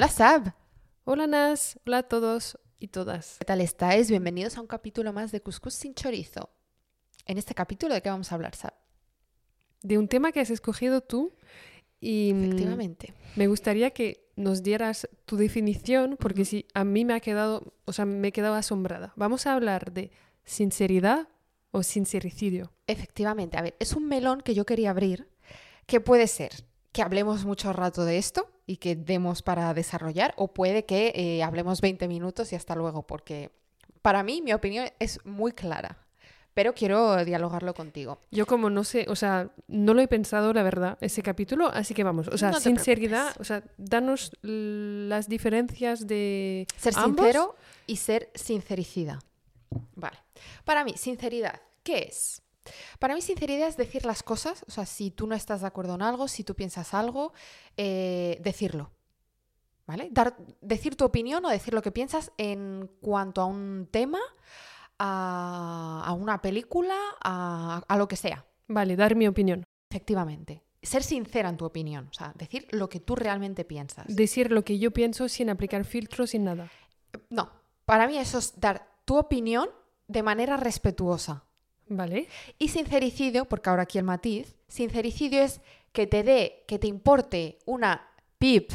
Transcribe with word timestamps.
Hola 0.00 0.08
Sab, 0.08 0.54
Hola 1.04 1.26
Nas, 1.26 1.78
hola 1.84 1.98
a 1.98 2.02
todos 2.04 2.58
y 2.78 2.88
todas. 2.88 3.36
¿qué 3.38 3.44
tal 3.44 3.60
estáis? 3.60 4.08
Bienvenidos 4.08 4.56
a 4.56 4.62
un 4.62 4.66
capítulo 4.66 5.12
más 5.12 5.30
de 5.30 5.42
Cuscús 5.42 5.74
sin 5.74 5.92
chorizo. 5.92 6.48
En 7.26 7.36
este 7.36 7.54
capítulo, 7.54 7.92
¿de 7.92 8.00
qué 8.00 8.08
vamos 8.08 8.32
a 8.32 8.34
hablar, 8.34 8.54
Sab? 8.54 8.72
De 9.82 9.98
un 9.98 10.08
tema 10.08 10.32
que 10.32 10.40
has 10.40 10.48
escogido 10.48 11.02
tú 11.02 11.34
y 12.00 12.32
mm, 12.32 12.44
Efectivamente. 12.44 13.12
me 13.36 13.46
gustaría 13.46 13.90
que 13.90 14.26
nos 14.36 14.62
dieras 14.62 15.06
tu 15.26 15.36
definición 15.36 16.16
porque 16.18 16.46
si 16.46 16.66
a 16.72 16.82
mí 16.82 17.04
me 17.04 17.12
ha 17.12 17.20
quedado, 17.20 17.74
o 17.84 17.92
sea, 17.92 18.06
me 18.06 18.28
he 18.28 18.32
quedado 18.32 18.54
asombrada. 18.54 19.12
Vamos 19.16 19.46
a 19.46 19.52
hablar 19.52 19.92
de 19.92 20.12
sinceridad 20.44 21.28
o 21.72 21.82
sincericidio. 21.82 22.72
Efectivamente, 22.86 23.58
a 23.58 23.60
ver, 23.60 23.76
es 23.78 23.92
un 23.92 24.08
melón 24.08 24.40
que 24.40 24.54
yo 24.54 24.64
quería 24.64 24.88
abrir, 24.92 25.28
que 25.84 26.00
puede 26.00 26.26
ser 26.26 26.52
que 26.92 27.02
hablemos 27.02 27.44
mucho 27.44 27.72
rato 27.74 28.06
de 28.06 28.16
esto 28.16 28.50
y 28.70 28.76
que 28.76 28.94
demos 28.94 29.42
para 29.42 29.74
desarrollar, 29.74 30.32
o 30.36 30.54
puede 30.54 30.84
que 30.84 31.12
eh, 31.16 31.42
hablemos 31.42 31.80
20 31.80 32.06
minutos 32.06 32.52
y 32.52 32.56
hasta 32.56 32.76
luego, 32.76 33.04
porque 33.04 33.50
para 34.00 34.22
mí 34.22 34.42
mi 34.42 34.52
opinión 34.52 34.86
es 35.00 35.18
muy 35.24 35.50
clara, 35.50 35.98
pero 36.54 36.72
quiero 36.72 37.24
dialogarlo 37.24 37.74
contigo. 37.74 38.20
Yo 38.30 38.46
como 38.46 38.70
no 38.70 38.84
sé, 38.84 39.06
o 39.08 39.16
sea, 39.16 39.50
no 39.66 39.92
lo 39.92 40.00
he 40.02 40.06
pensado 40.06 40.52
la 40.52 40.62
verdad 40.62 40.98
ese 41.00 41.20
capítulo, 41.20 41.66
así 41.72 41.94
que 41.94 42.04
vamos, 42.04 42.28
o 42.28 42.38
sea, 42.38 42.52
No 42.52 42.60
sinceridad, 42.60 43.34
preocupes. 43.34 43.40
o 43.40 43.44
sea, 43.44 43.62
danos 43.76 44.30
las 44.42 45.28
diferencias 45.28 46.06
de 46.06 46.68
Ser 46.76 46.94
ambos. 46.96 47.24
sincero 47.26 47.56
y 47.88 47.96
ser 47.96 48.30
sincericida. 48.36 49.18
Vale. 49.96 50.18
Para 50.64 50.84
mí, 50.84 50.94
sinceridad, 50.96 51.60
¿qué 51.82 52.06
es? 52.08 52.42
Para 52.98 53.14
mí, 53.14 53.22
sinceridad 53.22 53.68
es 53.68 53.76
decir 53.76 54.04
las 54.04 54.22
cosas. 54.22 54.64
O 54.68 54.70
sea, 54.70 54.86
si 54.86 55.10
tú 55.10 55.26
no 55.26 55.34
estás 55.34 55.62
de 55.62 55.66
acuerdo 55.66 55.94
en 55.94 56.02
algo, 56.02 56.28
si 56.28 56.44
tú 56.44 56.54
piensas 56.54 56.94
algo, 56.94 57.32
eh, 57.76 58.38
decirlo. 58.42 58.90
¿Vale? 59.86 60.08
Dar, 60.12 60.36
decir 60.60 60.94
tu 60.94 61.04
opinión 61.04 61.44
o 61.44 61.48
decir 61.48 61.74
lo 61.74 61.82
que 61.82 61.90
piensas 61.90 62.32
en 62.36 62.88
cuanto 63.00 63.40
a 63.40 63.46
un 63.46 63.88
tema, 63.90 64.20
a, 64.98 66.02
a 66.06 66.12
una 66.12 66.40
película, 66.40 66.96
a, 67.20 67.82
a 67.88 67.96
lo 67.96 68.06
que 68.06 68.16
sea. 68.16 68.46
Vale, 68.68 68.94
dar 68.94 69.16
mi 69.16 69.26
opinión. 69.26 69.64
Efectivamente. 69.90 70.62
Ser 70.82 71.02
sincera 71.02 71.48
en 71.48 71.56
tu 71.56 71.64
opinión. 71.64 72.08
O 72.08 72.12
sea, 72.12 72.32
decir 72.36 72.68
lo 72.70 72.88
que 72.88 73.00
tú 73.00 73.16
realmente 73.16 73.64
piensas. 73.64 74.06
Decir 74.14 74.52
lo 74.52 74.64
que 74.64 74.78
yo 74.78 74.92
pienso 74.92 75.28
sin 75.28 75.50
aplicar 75.50 75.84
filtros, 75.84 76.30
sin 76.30 76.44
nada. 76.44 76.70
No, 77.28 77.50
para 77.84 78.06
mí 78.06 78.16
eso 78.16 78.38
es 78.38 78.60
dar 78.60 78.88
tu 79.04 79.18
opinión 79.18 79.68
de 80.06 80.22
manera 80.22 80.56
respetuosa. 80.56 81.44
Vale. 81.90 82.28
Y 82.58 82.68
sincericidio, 82.68 83.46
porque 83.46 83.68
ahora 83.68 83.82
aquí 83.82 83.98
el 83.98 84.04
matiz, 84.04 84.54
sincericidio 84.68 85.42
es 85.42 85.60
que 85.92 86.06
te 86.06 86.22
dé, 86.22 86.64
que 86.68 86.78
te 86.78 86.86
importe 86.86 87.58
una 87.66 88.08
pip 88.38 88.70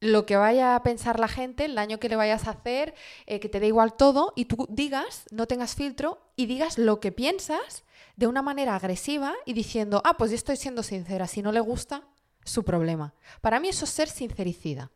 lo 0.00 0.26
que 0.26 0.36
vaya 0.36 0.74
a 0.74 0.82
pensar 0.82 1.18
la 1.20 1.28
gente, 1.28 1.64
el 1.64 1.74
daño 1.76 1.98
que 1.98 2.08
le 2.08 2.16
vayas 2.16 2.46
a 2.46 2.50
hacer, 2.50 2.94
eh, 3.26 3.40
que 3.40 3.48
te 3.48 3.60
dé 3.60 3.68
igual 3.68 3.94
todo 3.94 4.32
y 4.36 4.44
tú 4.44 4.66
digas, 4.68 5.24
no 5.30 5.46
tengas 5.46 5.74
filtro 5.74 6.20
y 6.34 6.46
digas 6.46 6.76
lo 6.76 7.00
que 7.00 7.12
piensas 7.12 7.84
de 8.16 8.26
una 8.26 8.42
manera 8.42 8.74
agresiva 8.74 9.32
y 9.46 9.52
diciendo, 9.52 10.02
ah, 10.04 10.16
pues 10.18 10.32
yo 10.32 10.34
estoy 10.36 10.56
siendo 10.56 10.82
sincera, 10.82 11.26
si 11.28 11.40
no 11.40 11.50
le 11.52 11.60
gusta, 11.60 12.02
su 12.44 12.64
problema. 12.64 13.14
Para 13.40 13.58
mí 13.60 13.68
eso 13.68 13.84
es 13.84 13.90
ser 13.92 14.08
sincericida. 14.08 14.90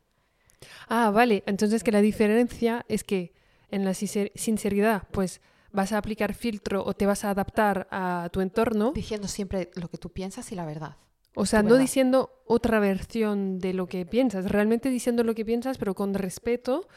Ah, 0.88 1.10
vale. 1.10 1.44
Entonces 1.46 1.82
que 1.84 1.92
la 1.92 2.00
diferencia 2.02 2.84
es 2.88 3.04
que 3.04 3.32
en 3.70 3.84
la 3.84 3.92
sincer- 3.92 4.32
sinceridad, 4.34 5.04
pues 5.12 5.41
vas 5.72 5.92
a 5.92 5.98
aplicar 5.98 6.34
filtro 6.34 6.84
o 6.84 6.94
te 6.94 7.06
vas 7.06 7.24
a 7.24 7.30
adaptar 7.30 7.88
a 7.90 8.28
tu 8.32 8.40
entorno. 8.40 8.92
Diciendo 8.92 9.28
siempre 9.28 9.70
lo 9.74 9.88
que 9.88 9.98
tú 9.98 10.10
piensas 10.10 10.50
y 10.52 10.54
la 10.54 10.66
verdad. 10.66 10.96
O 11.34 11.46
sea, 11.46 11.62
no 11.62 11.76
diciendo 11.76 12.42
otra 12.46 12.80
versión 12.80 13.60
de 13.60 13.72
lo 13.72 13.86
que 13.86 14.04
piensas, 14.04 14.50
realmente 14.50 14.91
diciendo 14.91 15.22
lo 15.22 15.34
que 15.34 15.44
piensas, 15.44 15.78
pero 15.78 15.94
con 15.94 16.14
respeto. 16.14 16.88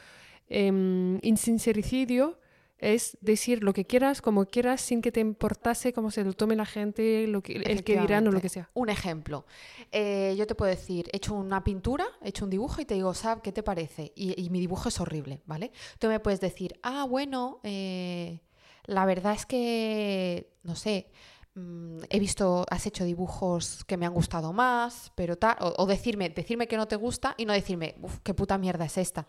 Em, 0.50 1.20
insincericidio 1.22 2.38
es 2.84 3.18
decir 3.22 3.64
lo 3.64 3.72
que 3.72 3.86
quieras, 3.86 4.22
como 4.22 4.46
quieras, 4.46 4.82
sin 4.82 5.02
que 5.02 5.12
te 5.12 5.22
importase 5.22 5.94
cómo 5.94 6.12
se 6.12 6.24
lo 6.26 6.34
tome 6.34 6.56
la 6.58 6.66
gente, 6.66 7.28
lo 7.28 7.42
que, 7.42 7.54
el 7.54 7.84
que 7.86 7.98
dirán 7.98 8.28
o 8.28 8.32
lo 8.32 8.42
que 8.42 8.50
sea. 8.50 8.70
Un 8.74 8.90
ejemplo. 8.90 9.46
Eh, 9.92 10.36
yo 10.38 10.46
te 10.46 10.54
puedo 10.54 10.70
decir, 10.70 11.10
he 11.14 11.18
hecho 11.18 11.34
una 11.34 11.64
pintura, 11.64 12.06
he 12.22 12.30
hecho 12.30 12.44
un 12.44 12.52
dibujo 12.52 12.82
y 12.82 12.86
te 12.86 12.96
digo, 12.96 13.14
Sab, 13.14 13.42
¿qué 13.42 13.54
te 13.54 13.64
parece? 13.64 14.12
Y, 14.16 14.40
y 14.40 14.50
mi 14.50 14.60
dibujo 14.60 14.90
es 14.90 15.00
horrible, 15.00 15.42
¿vale? 15.46 15.72
Tú 15.98 16.08
me 16.08 16.20
puedes 16.20 16.42
decir, 16.42 16.78
ah, 16.84 17.06
bueno, 17.06 17.62
eh, 17.64 18.42
la 18.86 19.06
verdad 19.06 19.34
es 19.34 19.46
que, 19.46 20.52
no 20.64 20.76
sé, 20.76 21.10
mm, 21.56 22.00
he 22.10 22.20
visto, 22.20 22.66
has 22.70 22.86
hecho 22.86 23.04
dibujos 23.04 23.84
que 23.86 23.98
me 23.98 24.06
han 24.06 24.14
gustado 24.14 24.54
más, 24.54 25.12
pero 25.16 25.38
tal, 25.38 25.56
o, 25.60 25.74
o 25.78 25.86
decirme, 25.86 26.30
decirme 26.30 26.68
que 26.68 26.78
no 26.78 26.88
te 26.88 26.96
gusta 26.96 27.36
y 27.38 27.46
no 27.46 27.54
decirme, 27.54 27.96
uff, 28.02 28.20
qué 28.24 28.34
puta 28.34 28.58
mierda 28.58 28.86
es 28.86 28.98
esta. 28.98 29.26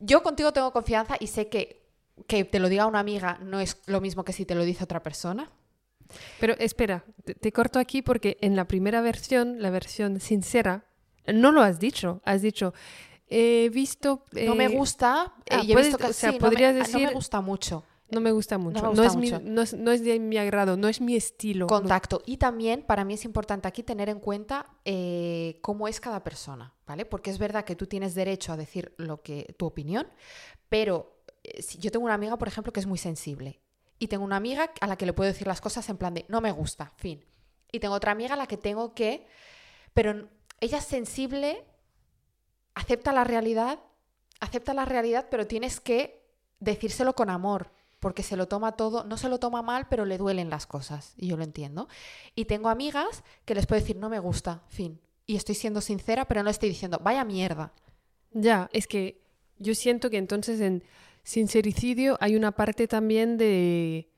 Yo 0.00 0.22
contigo 0.22 0.52
tengo 0.52 0.72
confianza 0.72 1.16
y 1.20 1.26
sé 1.28 1.48
que 1.48 1.80
que 2.28 2.44
te 2.44 2.58
lo 2.60 2.68
diga 2.68 2.84
una 2.86 3.00
amiga 3.00 3.38
no 3.42 3.58
es 3.58 3.80
lo 3.86 4.00
mismo 4.02 4.22
que 4.22 4.34
si 4.34 4.44
te 4.44 4.54
lo 4.54 4.64
dice 4.64 4.84
otra 4.84 5.02
persona. 5.02 5.50
Pero 6.38 6.54
espera, 6.58 7.04
te, 7.24 7.34
te 7.34 7.52
corto 7.52 7.78
aquí 7.78 8.02
porque 8.02 8.36
en 8.42 8.54
la 8.54 8.66
primera 8.68 9.00
versión, 9.00 9.62
la 9.62 9.70
versión 9.70 10.20
sincera, 10.20 10.84
no 11.26 11.52
lo 11.52 11.62
has 11.62 11.80
dicho. 11.80 12.20
Has 12.26 12.42
dicho, 12.42 12.74
he 13.28 13.70
visto... 13.70 14.24
No 14.46 14.54
me 14.54 14.66
eh, 14.66 14.76
gusta. 14.76 15.32
eh, 15.46 15.54
ah, 15.54 15.62
y 15.64 15.70
he 15.72 15.74
puedes- 15.74 15.86
visto 15.88 15.98
que 15.98 16.10
o 16.10 16.12
sea, 16.12 16.32
sí, 16.32 16.38
no 16.38 16.50
me- 16.50 16.66
ah, 16.66 16.72
no, 16.72 16.78
me, 16.78 16.84
decir- 16.84 17.12
gusta 17.14 17.40
mucho. 17.40 17.82
No 18.12 18.20
me 18.20 18.30
gusta 18.30 18.58
mucho. 18.58 18.82
No, 18.82 18.90
gusta 18.90 19.06
es, 19.06 19.16
mucho. 19.16 19.40
Mi, 19.40 19.50
no, 19.50 19.62
es, 19.62 19.72
no 19.72 19.90
es 19.90 20.04
de 20.04 20.20
mi 20.20 20.36
agrado, 20.36 20.76
no 20.76 20.86
es 20.86 21.00
mi 21.00 21.16
estilo. 21.16 21.66
Contacto. 21.66 22.22
Y 22.26 22.36
también 22.36 22.82
para 22.82 23.06
mí 23.06 23.14
es 23.14 23.24
importante 23.24 23.66
aquí 23.66 23.82
tener 23.82 24.10
en 24.10 24.20
cuenta 24.20 24.66
eh, 24.84 25.58
cómo 25.62 25.88
es 25.88 25.98
cada 25.98 26.22
persona, 26.22 26.74
¿vale? 26.86 27.06
Porque 27.06 27.30
es 27.30 27.38
verdad 27.38 27.64
que 27.64 27.74
tú 27.74 27.86
tienes 27.86 28.14
derecho 28.14 28.52
a 28.52 28.58
decir 28.58 28.94
lo 28.98 29.22
que 29.22 29.54
tu 29.58 29.64
opinión, 29.64 30.06
pero 30.68 31.22
eh, 31.42 31.62
si 31.62 31.78
yo 31.78 31.90
tengo 31.90 32.04
una 32.04 32.12
amiga, 32.12 32.36
por 32.36 32.48
ejemplo, 32.48 32.70
que 32.70 32.80
es 32.80 32.86
muy 32.86 32.98
sensible. 32.98 33.62
Y 33.98 34.08
tengo 34.08 34.24
una 34.24 34.36
amiga 34.36 34.70
a 34.82 34.86
la 34.86 34.96
que 34.96 35.06
le 35.06 35.14
puedo 35.14 35.32
decir 35.32 35.46
las 35.46 35.62
cosas 35.62 35.88
en 35.88 35.96
plan 35.96 36.12
de 36.12 36.26
no 36.28 36.42
me 36.42 36.52
gusta, 36.52 36.92
fin. 36.96 37.24
Y 37.70 37.80
tengo 37.80 37.94
otra 37.94 38.12
amiga 38.12 38.34
a 38.34 38.36
la 38.36 38.46
que 38.46 38.58
tengo 38.58 38.92
que. 38.92 39.26
Pero 39.94 40.28
ella 40.60 40.78
es 40.78 40.84
sensible, 40.84 41.64
acepta 42.74 43.12
la 43.12 43.24
realidad, 43.24 43.78
acepta 44.40 44.74
la 44.74 44.84
realidad, 44.84 45.28
pero 45.30 45.46
tienes 45.46 45.80
que 45.80 46.22
decírselo 46.60 47.14
con 47.14 47.30
amor, 47.30 47.72
porque 48.02 48.24
se 48.24 48.36
lo 48.36 48.48
toma 48.48 48.72
todo, 48.72 49.04
no 49.04 49.16
se 49.16 49.28
lo 49.28 49.38
toma 49.38 49.62
mal, 49.62 49.86
pero 49.88 50.04
le 50.04 50.18
duelen 50.18 50.50
las 50.50 50.66
cosas, 50.66 51.14
y 51.16 51.28
yo 51.28 51.36
lo 51.36 51.44
entiendo. 51.44 51.86
Y 52.34 52.46
tengo 52.46 52.68
amigas 52.68 53.22
que 53.44 53.54
les 53.54 53.64
puedo 53.66 53.80
decir, 53.80 53.96
no 53.96 54.08
me 54.10 54.18
gusta, 54.18 54.64
fin. 54.68 55.00
Y 55.24 55.36
estoy 55.36 55.54
siendo 55.54 55.80
sincera, 55.80 56.26
pero 56.26 56.42
no 56.42 56.50
estoy 56.50 56.68
diciendo, 56.68 56.98
vaya 57.00 57.24
mierda. 57.24 57.72
Ya, 58.32 58.68
es 58.72 58.88
que 58.88 59.22
yo 59.58 59.76
siento 59.76 60.10
que 60.10 60.16
entonces 60.18 60.60
en 60.60 60.82
sincericidio 61.22 62.18
hay 62.20 62.34
una 62.34 62.50
parte 62.50 62.88
también 62.88 63.36
de, 63.38 64.10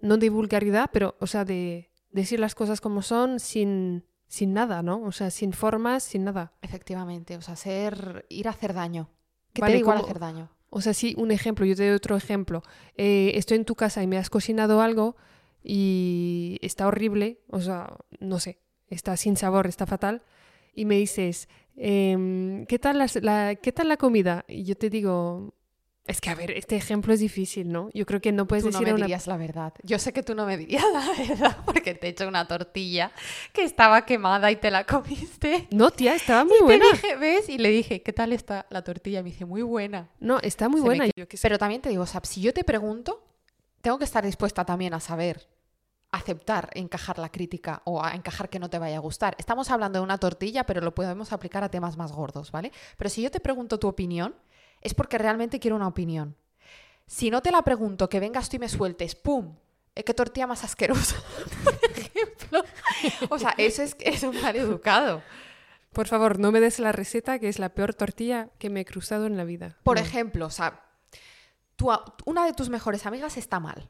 no 0.00 0.16
de 0.16 0.30
vulgaridad, 0.30 0.88
pero, 0.90 1.14
o 1.20 1.26
sea, 1.26 1.44
de 1.44 1.90
decir 2.12 2.40
las 2.40 2.54
cosas 2.54 2.80
como 2.80 3.02
son 3.02 3.38
sin, 3.38 4.06
sin 4.28 4.54
nada, 4.54 4.82
¿no? 4.82 5.02
O 5.02 5.12
sea, 5.12 5.30
sin 5.30 5.52
formas, 5.52 6.04
sin 6.04 6.24
nada. 6.24 6.54
Efectivamente, 6.62 7.36
o 7.36 7.42
sea, 7.42 7.54
ser, 7.54 8.24
ir 8.30 8.48
a 8.48 8.52
hacer 8.52 8.72
daño. 8.72 9.10
Que 9.52 9.60
Vale, 9.60 9.72
te 9.72 9.76
da 9.76 9.80
igual 9.80 9.96
como- 9.98 10.06
hacer 10.08 10.18
daño. 10.20 10.55
O 10.76 10.82
sea, 10.82 10.92
sí, 10.92 11.14
un 11.16 11.30
ejemplo, 11.30 11.64
yo 11.64 11.74
te 11.74 11.86
doy 11.86 11.96
otro 11.96 12.18
ejemplo. 12.18 12.62
Eh, 12.98 13.32
estoy 13.36 13.56
en 13.56 13.64
tu 13.64 13.74
casa 13.76 14.02
y 14.02 14.06
me 14.06 14.18
has 14.18 14.28
cocinado 14.28 14.82
algo 14.82 15.16
y 15.64 16.58
está 16.60 16.86
horrible, 16.86 17.40
o 17.48 17.62
sea, 17.62 17.96
no 18.20 18.38
sé, 18.40 18.58
está 18.88 19.16
sin 19.16 19.38
sabor, 19.38 19.66
está 19.66 19.86
fatal, 19.86 20.20
y 20.74 20.84
me 20.84 20.96
dices, 20.96 21.48
em, 21.76 22.66
¿qué, 22.66 22.78
tal 22.78 22.98
la, 22.98 23.54
¿qué 23.54 23.72
tal 23.72 23.88
la 23.88 23.96
comida? 23.96 24.44
Y 24.48 24.64
yo 24.64 24.76
te 24.76 24.90
digo, 24.90 25.54
es 26.06 26.20
que 26.20 26.30
a 26.30 26.34
ver, 26.34 26.50
este 26.52 26.76
ejemplo 26.76 27.12
es 27.12 27.20
difícil, 27.20 27.70
¿no? 27.72 27.90
Yo 27.92 28.06
creo 28.06 28.20
que 28.20 28.32
no 28.32 28.46
puedes 28.46 28.64
Tú 28.64 28.70
no 28.70 28.78
decir 28.78 28.86
me 28.86 28.90
a 28.92 28.94
una... 28.94 29.06
dirías 29.06 29.26
la 29.26 29.36
verdad. 29.36 29.72
Yo 29.82 29.98
sé 29.98 30.12
que 30.12 30.22
tú 30.22 30.34
no 30.34 30.46
me 30.46 30.56
dirías 30.56 30.84
la 30.92 31.06
verdad 31.28 31.56
porque 31.64 31.94
te 31.94 32.06
he 32.06 32.10
hecho 32.10 32.28
una 32.28 32.46
tortilla 32.46 33.12
que 33.52 33.62
estaba 33.64 34.04
quemada 34.06 34.50
y 34.50 34.56
te 34.56 34.70
la 34.70 34.84
comiste. 34.84 35.68
No, 35.70 35.90
tía, 35.90 36.14
estaba 36.14 36.44
muy 36.44 36.58
y 36.60 36.62
buena. 36.62 36.84
te 36.90 36.96
dije, 36.96 37.16
¿ves? 37.16 37.48
Y 37.48 37.58
le 37.58 37.70
dije, 37.70 38.02
¿qué 38.02 38.12
tal 38.12 38.32
está 38.32 38.66
la 38.70 38.82
tortilla? 38.82 39.22
Me 39.22 39.30
dice, 39.30 39.44
muy 39.44 39.62
buena. 39.62 40.10
No, 40.20 40.38
está 40.40 40.68
muy 40.68 40.80
Se 40.80 40.82
me 40.82 40.96
buena. 40.96 41.06
yo 41.16 41.24
sé. 41.30 41.38
Pero 41.42 41.58
también 41.58 41.80
te 41.82 41.88
digo, 41.88 42.06
Sab, 42.06 42.26
si 42.26 42.40
yo 42.40 42.52
te 42.54 42.64
pregunto, 42.64 43.22
tengo 43.82 43.98
que 43.98 44.04
estar 44.04 44.24
dispuesta 44.24 44.64
también 44.64 44.94
a 44.94 45.00
saber 45.00 45.48
aceptar, 46.12 46.70
encajar 46.74 47.18
la 47.18 47.30
crítica 47.30 47.82
o 47.84 48.02
a 48.02 48.12
encajar 48.14 48.48
que 48.48 48.58
no 48.58 48.70
te 48.70 48.78
vaya 48.78 48.96
a 48.96 49.00
gustar. 49.00 49.34
Estamos 49.38 49.70
hablando 49.70 49.98
de 49.98 50.04
una 50.04 50.18
tortilla, 50.18 50.64
pero 50.64 50.80
lo 50.80 50.94
podemos 50.94 51.32
aplicar 51.32 51.62
a 51.64 51.68
temas 51.70 51.96
más 51.96 52.12
gordos, 52.12 52.50
¿vale? 52.52 52.72
Pero 52.96 53.10
si 53.10 53.22
yo 53.22 53.30
te 53.30 53.40
pregunto 53.40 53.78
tu 53.78 53.86
opinión, 53.88 54.34
es 54.86 54.94
porque 54.94 55.18
realmente 55.18 55.58
quiero 55.60 55.76
una 55.76 55.88
opinión. 55.88 56.36
Si 57.06 57.30
no 57.30 57.42
te 57.42 57.50
la 57.50 57.62
pregunto, 57.62 58.08
que 58.08 58.20
vengas 58.20 58.48
tú 58.48 58.56
y 58.56 58.58
me 58.60 58.68
sueltes, 58.68 59.14
¡pum! 59.14 59.56
¿Qué 59.94 60.14
tortilla 60.14 60.46
más 60.46 60.64
asquerosa? 60.64 61.16
Por 61.64 61.74
ejemplo. 61.90 62.64
O 63.30 63.38
sea, 63.38 63.54
eso 63.58 63.82
es, 63.82 63.96
es 64.00 64.22
un 64.22 64.40
mal 64.40 64.54
educado. 64.56 65.22
Por 65.92 66.06
favor, 66.08 66.38
no 66.38 66.52
me 66.52 66.60
des 66.60 66.78
la 66.78 66.92
receta, 66.92 67.38
que 67.38 67.48
es 67.48 67.58
la 67.58 67.70
peor 67.70 67.94
tortilla 67.94 68.50
que 68.58 68.68
me 68.70 68.80
he 68.80 68.84
cruzado 68.84 69.26
en 69.26 69.36
la 69.36 69.44
vida. 69.44 69.78
Por 69.82 69.96
No. 69.96 70.02
ejemplo, 70.02 70.46
o 70.46 70.50
sea, 70.50 70.82
una 72.24 72.44
de 72.44 72.52
tus 72.52 72.68
mejores 72.68 73.06
amigas 73.06 73.36
está 73.36 73.60
mal. 73.60 73.88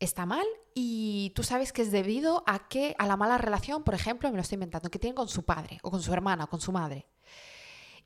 Está 0.00 0.26
mal 0.26 0.46
y 0.74 1.32
tú 1.36 1.42
sabes 1.44 1.72
que 1.72 1.82
es 1.82 1.90
debido 1.92 2.42
a 2.46 2.68
que 2.68 2.94
a 2.98 3.06
la 3.06 3.16
mala 3.16 3.38
relación, 3.38 3.84
por 3.84 3.94
ejemplo, 3.94 4.28
me 4.30 4.36
lo 4.36 4.42
estoy 4.42 4.56
inventando, 4.56 4.90
que 4.90 4.98
tiene 4.98 5.14
con 5.14 5.28
su 5.28 5.44
padre 5.44 5.78
o 5.82 5.90
con 5.90 6.02
su 6.02 6.12
hermana 6.12 6.44
o 6.44 6.48
con 6.48 6.60
su 6.60 6.72
madre. 6.72 7.06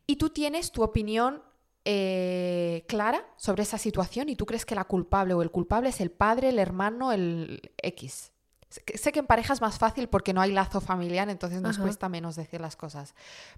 Y 0.07 0.17
tú 0.17 0.31
tienes 0.31 0.71
tu 0.73 0.83
opinión 0.83 1.43
eh, 1.91 2.85
clara 2.87 3.25
sobre 3.39 3.63
esa 3.63 3.79
situación 3.79 4.29
y 4.29 4.37
tú 4.37 4.45
crees 4.45 4.67
que 4.67 4.75
la 4.75 4.85
culpable 4.85 5.33
o 5.33 5.41
el 5.41 5.51
culpable 5.51 5.89
es 5.89 6.03
el 6.03 6.11
padre, 6.11 6.51
el 6.51 6.59
hermano, 6.59 7.13
el 7.13 7.73
X. 7.79 8.31
Sé 8.69 9.11
que 9.11 9.21
en 9.21 9.27
pareja 9.27 9.55
es 9.55 9.63
más 9.63 9.79
fácil 9.79 10.07
porque 10.07 10.35
no 10.35 10.43
hay 10.43 10.53
lazo 10.53 10.83
familiar, 10.83 11.31
entonces 11.31 11.63
nos 11.63 11.79
cuesta 11.79 12.11
menos 12.11 12.37
decir 12.37 12.61
las 12.61 12.77
cosas. 12.77 13.15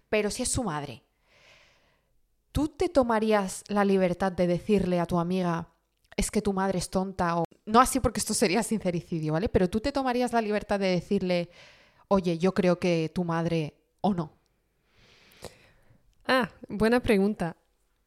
Pero 0.08 0.30
si 0.30 0.44
es 0.44 0.48
su 0.48 0.62
madre, 0.62 1.02
¿tú 2.52 2.68
te 2.68 2.88
tomarías 2.88 3.64
la 3.66 3.84
libertad 3.84 4.30
de 4.30 4.46
decirle 4.46 5.00
a 5.00 5.06
tu 5.06 5.18
amiga, 5.18 5.66
es 6.16 6.30
que 6.30 6.40
tu 6.40 6.52
madre 6.52 6.78
es 6.78 6.88
tonta 6.88 7.36
o... 7.36 7.44
No 7.66 7.80
así 7.80 7.98
porque 7.98 8.20
esto 8.20 8.32
sería 8.32 8.62
sincericidio, 8.62 9.32
¿vale? 9.32 9.48
Pero 9.48 9.68
tú 9.68 9.80
te 9.80 9.90
tomarías 9.90 10.32
la 10.32 10.40
libertad 10.40 10.78
de 10.78 10.86
decirle, 10.86 11.50
oye, 12.06 12.38
yo 12.38 12.54
creo 12.54 12.78
que 12.78 13.10
tu 13.12 13.24
madre 13.24 13.74
o 14.02 14.14
no. 14.14 14.30
Ah, 16.28 16.48
buena 16.68 17.00
pregunta. 17.00 17.56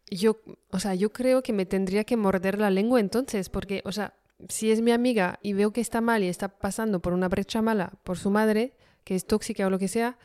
Yo, 0.10 0.42
o 0.70 0.80
sea, 0.80 0.96
yo 0.96 1.12
creo 1.12 1.42
que 1.42 1.54
me 1.54 1.66
tendría 1.66 2.04
que 2.04 2.18
morder 2.18 2.60
la 2.60 2.70
lengua 2.70 3.00
entonces, 3.00 3.50
porque, 3.50 3.82
o 3.86 3.92
sea, 3.92 4.14
si 4.50 4.72
es 4.72 4.82
mi 4.82 4.92
amiga 4.92 5.40
y 5.42 5.54
veo 5.54 5.72
que 5.72 5.82
está 5.82 6.02
mal 6.02 6.24
y 6.24 6.28
está 6.28 6.50
pasando 6.50 7.02
por 7.02 7.14
una 7.14 7.30
brecha 7.30 7.62
mala 7.62 7.94
por 8.04 8.18
su 8.18 8.30
madre, 8.30 8.74
que 9.04 9.16
es 9.16 9.26
tóxica 9.26 9.66
o 9.66 9.70
lo 9.70 9.80
que 9.80 9.88
sea, 9.88 10.18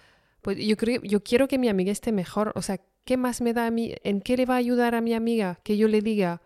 pues 0.42 0.58
yo 0.58 0.76
creo, 0.76 1.00
yo 1.02 1.22
quiero 1.22 1.48
que 1.48 1.58
mi 1.58 1.68
amiga 1.68 1.92
esté 1.92 2.12
mejor. 2.12 2.52
O 2.54 2.62
sea, 2.62 2.80
¿qué 3.04 3.16
más 3.16 3.40
me 3.40 3.52
da 3.52 3.66
a 3.66 3.70
mí? 3.70 3.94
¿En 4.04 4.20
qué 4.20 4.36
le 4.36 4.46
va 4.46 4.54
a 4.54 4.58
ayudar 4.58 4.94
a 4.94 5.00
mi 5.00 5.14
amiga 5.14 5.60
que 5.62 5.76
yo 5.76 5.88
le 5.88 6.00
diga 6.00 6.42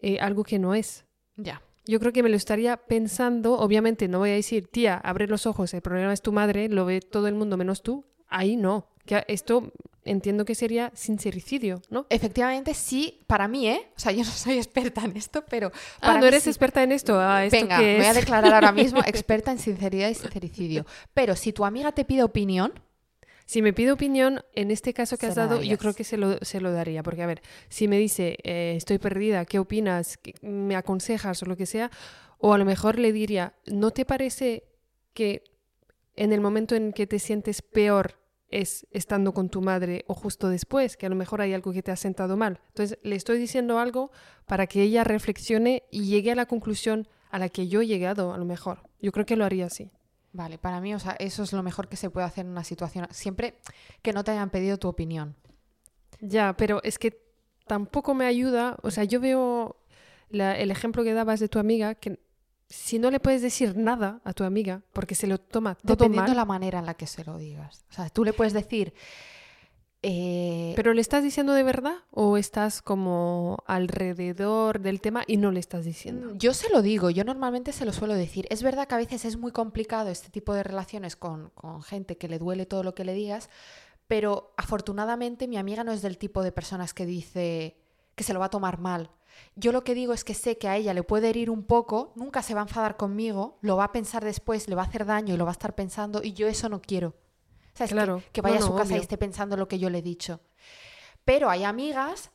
eh, 0.00 0.18
algo 0.20 0.44
que 0.44 0.58
no 0.58 0.74
es? 0.74 1.04
Ya. 1.36 1.62
Yo 1.86 1.98
creo 1.98 2.12
que 2.12 2.22
me 2.22 2.28
lo 2.28 2.36
estaría 2.36 2.76
pensando. 2.76 3.58
Obviamente 3.58 4.06
no 4.06 4.18
voy 4.18 4.30
a 4.30 4.34
decir, 4.34 4.68
tía, 4.68 4.96
abre 4.96 5.26
los 5.26 5.46
ojos, 5.46 5.74
el 5.74 5.80
problema 5.80 6.12
es 6.12 6.22
tu 6.22 6.32
madre, 6.32 6.68
lo 6.68 6.84
ve 6.84 7.00
todo 7.00 7.26
el 7.26 7.34
mundo 7.34 7.56
menos 7.56 7.82
tú. 7.82 8.04
Ahí 8.28 8.56
no. 8.56 8.88
Que 9.06 9.24
esto 9.26 9.72
entiendo 10.04 10.44
que 10.44 10.54
sería 10.54 10.90
sincericidio, 10.94 11.82
¿no? 11.90 12.06
Efectivamente, 12.08 12.74
sí, 12.74 13.20
para 13.26 13.48
mí, 13.48 13.68
¿eh? 13.68 13.88
O 13.96 14.00
sea, 14.00 14.12
yo 14.12 14.24
no 14.24 14.30
soy 14.30 14.56
experta 14.56 15.04
en 15.04 15.16
esto, 15.16 15.44
pero... 15.48 15.70
ah, 16.00 16.18
¿no 16.18 16.26
eres 16.26 16.46
experta 16.46 16.82
en 16.82 16.92
esto? 16.92 17.20
Ah, 17.20 17.46
Venga, 17.50 17.78
me 17.78 17.96
voy 17.96 18.06
a 18.06 18.14
declarar 18.14 18.54
ahora 18.54 18.72
mismo 18.72 19.00
experta 19.06 19.52
en 19.52 19.58
sinceridad 19.58 20.08
y 20.08 20.14
sincericidio. 20.14 20.86
Pero 21.14 21.36
si 21.36 21.52
tu 21.52 21.64
amiga 21.64 21.92
te 21.92 22.04
pide 22.04 22.22
opinión... 22.22 22.72
Si 23.46 23.62
me 23.62 23.72
pide 23.72 23.90
opinión, 23.90 24.44
en 24.54 24.70
este 24.70 24.94
caso 24.94 25.18
que 25.18 25.26
has 25.26 25.34
dado, 25.34 25.60
yo 25.60 25.76
creo 25.76 25.92
que 25.92 26.04
se 26.04 26.16
lo, 26.16 26.38
se 26.40 26.60
lo, 26.60 26.70
daría. 26.70 27.02
Porque, 27.02 27.24
a 27.24 27.26
ver, 27.26 27.42
si 27.68 27.88
me 27.88 27.98
dice, 27.98 28.38
eh, 28.44 28.74
estoy 28.76 28.98
perdida, 28.98 29.44
¿qué 29.44 29.58
opinas? 29.58 30.20
¿Me 30.40 30.76
aconsejas 30.76 31.42
o 31.42 31.46
lo 31.46 31.56
que 31.56 31.66
sea? 31.66 31.90
O 32.38 32.54
a 32.54 32.58
lo 32.58 32.64
mejor 32.64 33.00
le 33.00 33.12
diría, 33.12 33.54
¿no 33.66 33.90
te 33.90 34.04
parece 34.04 34.62
que 35.14 35.42
en 36.14 36.32
el 36.32 36.40
momento 36.40 36.76
en 36.76 36.92
que 36.92 37.08
te 37.08 37.18
sientes 37.18 37.60
peor 37.60 38.19
es 38.50 38.86
estando 38.90 39.32
con 39.32 39.48
tu 39.48 39.62
madre 39.62 40.04
o 40.06 40.14
justo 40.14 40.48
después, 40.48 40.96
que 40.96 41.06
a 41.06 41.08
lo 41.08 41.16
mejor 41.16 41.40
hay 41.40 41.54
algo 41.54 41.72
que 41.72 41.82
te 41.82 41.90
ha 41.90 41.96
sentado 41.96 42.36
mal. 42.36 42.60
Entonces, 42.68 42.98
le 43.02 43.16
estoy 43.16 43.38
diciendo 43.38 43.78
algo 43.78 44.10
para 44.46 44.66
que 44.66 44.82
ella 44.82 45.04
reflexione 45.04 45.84
y 45.90 46.06
llegue 46.06 46.32
a 46.32 46.34
la 46.34 46.46
conclusión 46.46 47.08
a 47.30 47.38
la 47.38 47.48
que 47.48 47.68
yo 47.68 47.80
he 47.80 47.86
llegado, 47.86 48.32
a 48.32 48.38
lo 48.38 48.44
mejor. 48.44 48.88
Yo 49.00 49.12
creo 49.12 49.26
que 49.26 49.36
lo 49.36 49.44
haría 49.44 49.66
así. 49.66 49.90
Vale, 50.32 50.58
para 50.58 50.80
mí, 50.80 50.94
o 50.94 50.98
sea, 50.98 51.16
eso 51.18 51.42
es 51.42 51.52
lo 51.52 51.62
mejor 51.62 51.88
que 51.88 51.96
se 51.96 52.10
puede 52.10 52.26
hacer 52.26 52.44
en 52.44 52.52
una 52.52 52.64
situación, 52.64 53.06
siempre 53.10 53.56
que 54.02 54.12
no 54.12 54.22
te 54.22 54.30
hayan 54.30 54.50
pedido 54.50 54.78
tu 54.78 54.88
opinión. 54.88 55.34
Ya, 56.20 56.56
pero 56.56 56.80
es 56.84 56.98
que 56.98 57.20
tampoco 57.66 58.14
me 58.14 58.26
ayuda, 58.26 58.76
o 58.82 58.90
sea, 58.90 59.04
yo 59.04 59.20
veo 59.20 59.76
el 60.30 60.70
ejemplo 60.70 61.02
que 61.02 61.14
dabas 61.14 61.40
de 61.40 61.48
tu 61.48 61.58
amiga, 61.58 61.94
que 61.94 62.20
si 62.70 63.00
no 63.00 63.10
le 63.10 63.18
puedes 63.18 63.42
decir 63.42 63.76
nada 63.76 64.20
a 64.24 64.32
tu 64.32 64.44
amiga, 64.44 64.82
porque 64.92 65.16
se 65.16 65.26
lo 65.26 65.38
toma 65.38 65.74
todo 65.74 65.96
Dependiendo 65.96 66.30
de 66.30 66.36
la 66.36 66.44
manera 66.44 66.78
en 66.78 66.86
la 66.86 66.94
que 66.94 67.08
se 67.08 67.24
lo 67.24 67.36
digas. 67.36 67.84
O 67.90 67.92
sea, 67.92 68.08
tú 68.08 68.24
le 68.24 68.32
puedes 68.32 68.52
decir... 68.52 68.94
Eh, 70.02 70.72
¿Pero 70.76 70.94
le 70.94 71.02
estás 71.02 71.22
diciendo 71.22 71.52
de 71.52 71.62
verdad 71.62 71.96
o 72.10 72.38
estás 72.38 72.80
como 72.80 73.58
alrededor 73.66 74.80
del 74.80 75.02
tema 75.02 75.24
y 75.26 75.36
no 75.36 75.50
le 75.50 75.60
estás 75.60 75.84
diciendo? 75.84 76.28
Mm, 76.32 76.38
yo 76.38 76.54
se 76.54 76.70
lo 76.70 76.80
digo, 76.80 77.10
yo 77.10 77.22
normalmente 77.22 77.72
se 77.72 77.84
lo 77.84 77.92
suelo 77.92 78.14
decir. 78.14 78.46
Es 78.48 78.62
verdad 78.62 78.88
que 78.88 78.94
a 78.94 78.98
veces 78.98 79.26
es 79.26 79.36
muy 79.36 79.52
complicado 79.52 80.08
este 80.08 80.30
tipo 80.30 80.54
de 80.54 80.62
relaciones 80.62 81.16
con, 81.16 81.50
con 81.50 81.82
gente 81.82 82.16
que 82.16 82.28
le 82.28 82.38
duele 82.38 82.64
todo 82.64 82.82
lo 82.82 82.94
que 82.94 83.04
le 83.04 83.12
digas, 83.12 83.50
pero 84.06 84.54
afortunadamente 84.56 85.48
mi 85.48 85.58
amiga 85.58 85.84
no 85.84 85.92
es 85.92 86.00
del 86.00 86.16
tipo 86.16 86.42
de 86.42 86.52
personas 86.52 86.94
que 86.94 87.04
dice 87.04 87.76
que 88.14 88.24
se 88.24 88.32
lo 88.32 88.40
va 88.40 88.46
a 88.46 88.50
tomar 88.50 88.78
mal 88.78 89.10
yo 89.56 89.72
lo 89.72 89.84
que 89.84 89.94
digo 89.94 90.12
es 90.12 90.24
que 90.24 90.34
sé 90.34 90.58
que 90.58 90.68
a 90.68 90.76
ella 90.76 90.94
le 90.94 91.02
puede 91.02 91.28
herir 91.28 91.50
un 91.50 91.62
poco, 91.62 92.12
nunca 92.14 92.42
se 92.42 92.54
va 92.54 92.60
a 92.60 92.64
enfadar 92.64 92.96
conmigo, 92.96 93.58
lo 93.60 93.76
va 93.76 93.84
a 93.84 93.92
pensar 93.92 94.24
después, 94.24 94.68
le 94.68 94.74
va 94.74 94.82
a 94.82 94.86
hacer 94.86 95.04
daño 95.04 95.34
y 95.34 95.36
lo 95.36 95.44
va 95.44 95.50
a 95.50 95.52
estar 95.52 95.74
pensando 95.74 96.22
y 96.22 96.32
yo 96.32 96.48
eso 96.48 96.68
no 96.68 96.80
quiero. 96.80 97.14
¿Sabes? 97.74 97.92
Claro. 97.92 98.22
Que, 98.32 98.40
vaya 98.40 98.58
a 98.58 98.62
su 98.62 98.74
casa 98.74 98.96
y 98.96 99.00
esté 99.00 99.16
pensando 99.16 99.56
lo 99.56 99.68
que 99.68 99.78
yo 99.78 99.90
le 99.90 99.98
he 99.98 100.02
dicho. 100.02 100.40
Pero 101.24 101.50
hay 101.50 101.64
amigas 101.64 102.30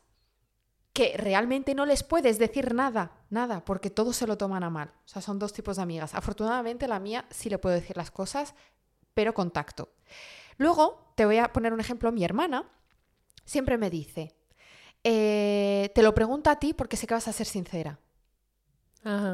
que 0.93 1.15
realmente 1.17 1.75
no 1.75 1.85
les 1.85 2.03
puedes 2.03 2.39
decir 2.39 2.73
nada, 2.73 3.11
nada, 3.29 3.65
porque 3.65 3.89
todos 3.89 4.15
se 4.15 4.27
lo 4.27 4.37
toman 4.37 4.63
a 4.63 4.69
mal. 4.69 4.93
O 5.05 5.07
sea, 5.07 5.21
son 5.21 5.39
dos 5.39 5.51
tipos 5.51 5.75
de 5.75 5.83
amigas. 5.83 6.15
Afortunadamente 6.15 6.87
la 6.87 6.99
mía 6.99 7.25
sí 7.29 7.49
le 7.49 7.57
puedo 7.57 7.75
decir 7.75 7.97
las 7.97 8.11
cosas, 8.11 8.55
pero 9.13 9.33
contacto. 9.33 9.89
Luego, 10.57 11.11
te 11.15 11.25
voy 11.25 11.37
a 11.37 11.51
poner 11.51 11.73
un 11.73 11.81
ejemplo, 11.81 12.11
mi 12.11 12.23
hermana 12.23 12.71
siempre 13.43 13.77
me 13.77 13.89
dice, 13.89 14.35
eh, 15.07 15.91
te 15.93 16.01
lo 16.01 16.15
pregunto 16.15 16.49
a 16.49 16.55
ti 16.57 16.73
porque 16.73 16.97
sé 16.97 17.05
que 17.05 17.13
vas 17.13 17.27
a 17.27 17.31
ser 17.31 17.45
sincera. 17.45 17.99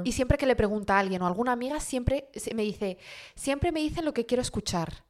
Y 0.03 0.11
siempre 0.11 0.37
que 0.37 0.45
le 0.45 0.57
pregunta 0.57 0.97
a 0.97 0.99
alguien 0.99 1.21
o 1.21 1.25
a 1.25 1.29
alguna 1.29 1.53
amiga, 1.53 1.79
siempre 1.79 2.27
me 2.53 2.63
dice, 2.63 2.97
siempre 3.35 3.71
me 3.71 3.79
dicen 3.79 4.03
lo 4.03 4.13
que 4.13 4.25
quiero 4.25 4.41
escuchar. 4.41 5.05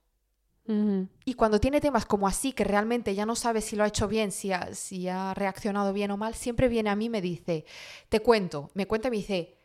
Y 1.25 1.33
cuando 1.33 1.59
tiene 1.59 1.81
temas 1.81 2.05
como 2.05 2.27
así, 2.27 2.53
que 2.53 2.63
realmente 2.63 3.15
ya 3.15 3.25
no 3.25 3.35
sabe 3.35 3.59
si 3.61 3.75
lo 3.75 3.83
ha 3.83 3.87
hecho 3.87 4.07
bien, 4.07 4.31
si 4.31 4.53
ha, 4.53 4.73
si 4.75 5.07
ha 5.09 5.33
reaccionado 5.33 5.91
bien 5.93 6.11
o 6.11 6.17
mal, 6.17 6.35
siempre 6.35 6.67
viene 6.67 6.91
a 6.91 6.95
mí 6.95 7.05
y 7.05 7.09
me 7.09 7.21
dice, 7.21 7.65
te 8.07 8.19
cuento, 8.19 8.69
me 8.75 8.85
cuenta 8.85 9.07
y 9.07 9.11
me 9.11 9.17
dice, 9.17 9.57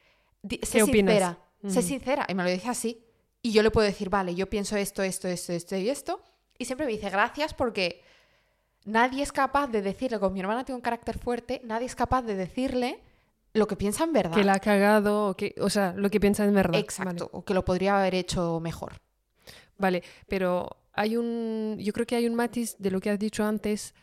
sé 0.62 0.82
sincera, 0.82 1.38
sé 1.68 1.82
sincera, 1.82 2.26
y 2.28 2.34
me 2.34 2.42
lo 2.42 2.48
dice 2.48 2.70
así. 2.70 3.04
Y 3.42 3.52
yo 3.52 3.62
le 3.62 3.70
puedo 3.70 3.86
decir, 3.86 4.08
vale, 4.08 4.34
yo 4.34 4.48
pienso 4.48 4.76
esto, 4.76 5.02
esto, 5.02 5.28
esto, 5.28 5.52
esto 5.52 5.76
y 5.76 5.90
esto. 5.90 6.22
Y 6.58 6.64
siempre 6.64 6.86
me 6.86 6.92
dice, 6.92 7.10
gracias 7.10 7.52
porque 7.52 8.02
nadie 8.86 9.22
es 9.22 9.32
capaz 9.32 9.66
de 9.66 9.82
decirle, 9.82 10.18
como 10.18 10.32
mi 10.32 10.40
hermana 10.40 10.64
tiene 10.64 10.76
un 10.76 10.82
carácter 10.82 11.18
fuerte, 11.18 11.60
nadie 11.64 11.86
es 11.86 11.94
capaz 11.94 12.22
de 12.22 12.34
decirle 12.34 13.00
lo 13.52 13.66
que 13.66 13.76
piensa 13.76 14.04
en 14.04 14.12
verdad. 14.12 14.34
Que 14.34 14.44
la 14.44 14.54
ha 14.54 14.60
cagado, 14.60 15.28
o, 15.28 15.36
que, 15.36 15.54
o 15.60 15.68
sea, 15.68 15.92
lo 15.94 16.08
que 16.10 16.20
piensa 16.20 16.44
en 16.44 16.54
verdad. 16.54 16.80
Exacto, 16.80 17.28
o 17.32 17.44
que 17.44 17.54
lo 17.54 17.64
podría 17.64 17.98
haber 17.98 18.14
hecho 18.14 18.60
mejor. 18.60 18.94
Vale, 19.78 20.02
pero 20.28 20.76
hay 20.92 21.16
un, 21.16 21.76
yo 21.78 21.92
creo 21.92 22.06
que 22.06 22.16
hay 22.16 22.26
un 22.26 22.34
matiz 22.34 22.76
de 22.78 22.90
lo 22.90 23.00
que 23.00 23.10
has 23.10 23.18
dicho 23.18 23.44
antes, 23.44 23.94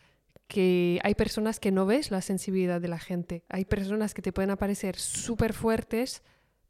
que 0.47 0.99
hay 1.03 1.15
personas 1.15 1.59
que 1.59 1.71
no 1.71 1.85
ves 1.85 2.11
la 2.11 2.21
sensibilidad 2.21 2.81
de 2.81 2.87
la 2.87 2.99
gente. 2.99 3.43
Hay 3.49 3.65
personas 3.65 4.13
que 4.13 4.21
te 4.21 4.33
pueden 4.33 4.51
aparecer 4.51 4.97
súper 4.97 5.53
fuertes, 5.53 6.21